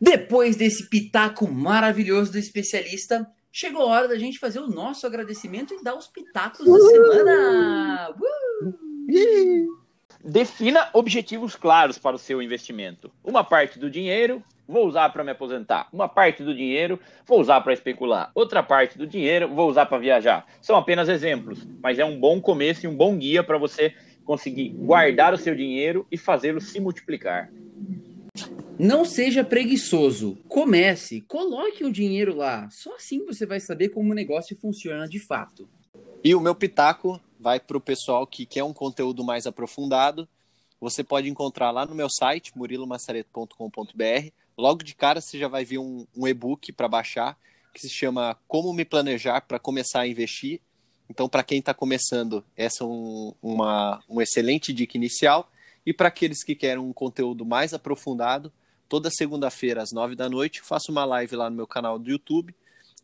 [0.00, 5.74] Depois desse pitaco maravilhoso do especialista, chegou a hora da gente fazer o nosso agradecimento
[5.74, 8.14] e dar os pitacos da semana.
[8.18, 9.80] Uh!
[10.22, 13.10] Defina objetivos claros para o seu investimento.
[13.24, 15.88] Uma parte do dinheiro vou usar para me aposentar.
[15.90, 18.30] Uma parte do dinheiro vou usar para especular.
[18.34, 20.46] Outra parte do dinheiro vou usar para viajar.
[20.60, 24.68] São apenas exemplos, mas é um bom começo e um bom guia para você conseguir
[24.68, 27.50] guardar o seu dinheiro e fazê-lo se multiplicar.
[28.78, 30.38] Não seja preguiçoso.
[30.48, 32.68] Comece, coloque o dinheiro lá.
[32.70, 35.66] Só assim você vai saber como o negócio funciona de fato.
[36.22, 40.28] E o meu pitaco vai para o pessoal que quer um conteúdo mais aprofundado.
[40.78, 44.30] Você pode encontrar lá no meu site, murilomassareto.com.br.
[44.56, 47.38] Logo de cara você já vai ver um, um e-book para baixar
[47.72, 50.60] que se chama Como Me Planejar para Começar a Investir.
[51.08, 55.50] Então, para quem está começando, essa é um, uma, um excelente dica inicial.
[55.86, 58.52] E para aqueles que querem um conteúdo mais aprofundado,
[58.88, 62.54] toda segunda-feira às nove da noite, faço uma live lá no meu canal do YouTube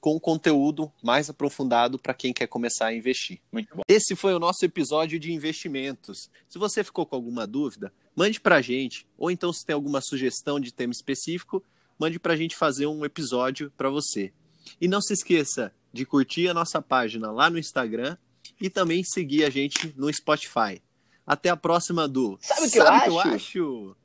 [0.01, 3.41] com conteúdo mais aprofundado para quem quer começar a investir.
[3.51, 3.83] Muito bom.
[3.89, 6.31] Esse foi o nosso episódio de investimentos.
[6.49, 10.01] Se você ficou com alguma dúvida, mande para a gente, ou então se tem alguma
[10.01, 11.63] sugestão de tema específico,
[11.99, 14.33] mande para a gente fazer um episódio para você.
[14.81, 18.17] E não se esqueça de curtir a nossa página lá no Instagram
[18.61, 20.83] e também seguir a gente no Spotify.
[21.27, 23.29] Até a próxima do Sabe o que, Sabe eu, que acho?
[23.29, 23.97] eu acho?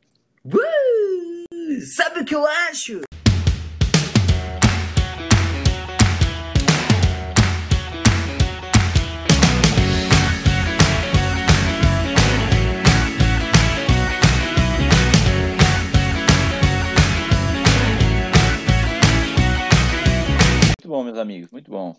[0.45, 1.81] Uh!
[1.95, 3.01] Sabe o que eu acho?
[20.91, 21.95] Bom, meus amigos, muito bom.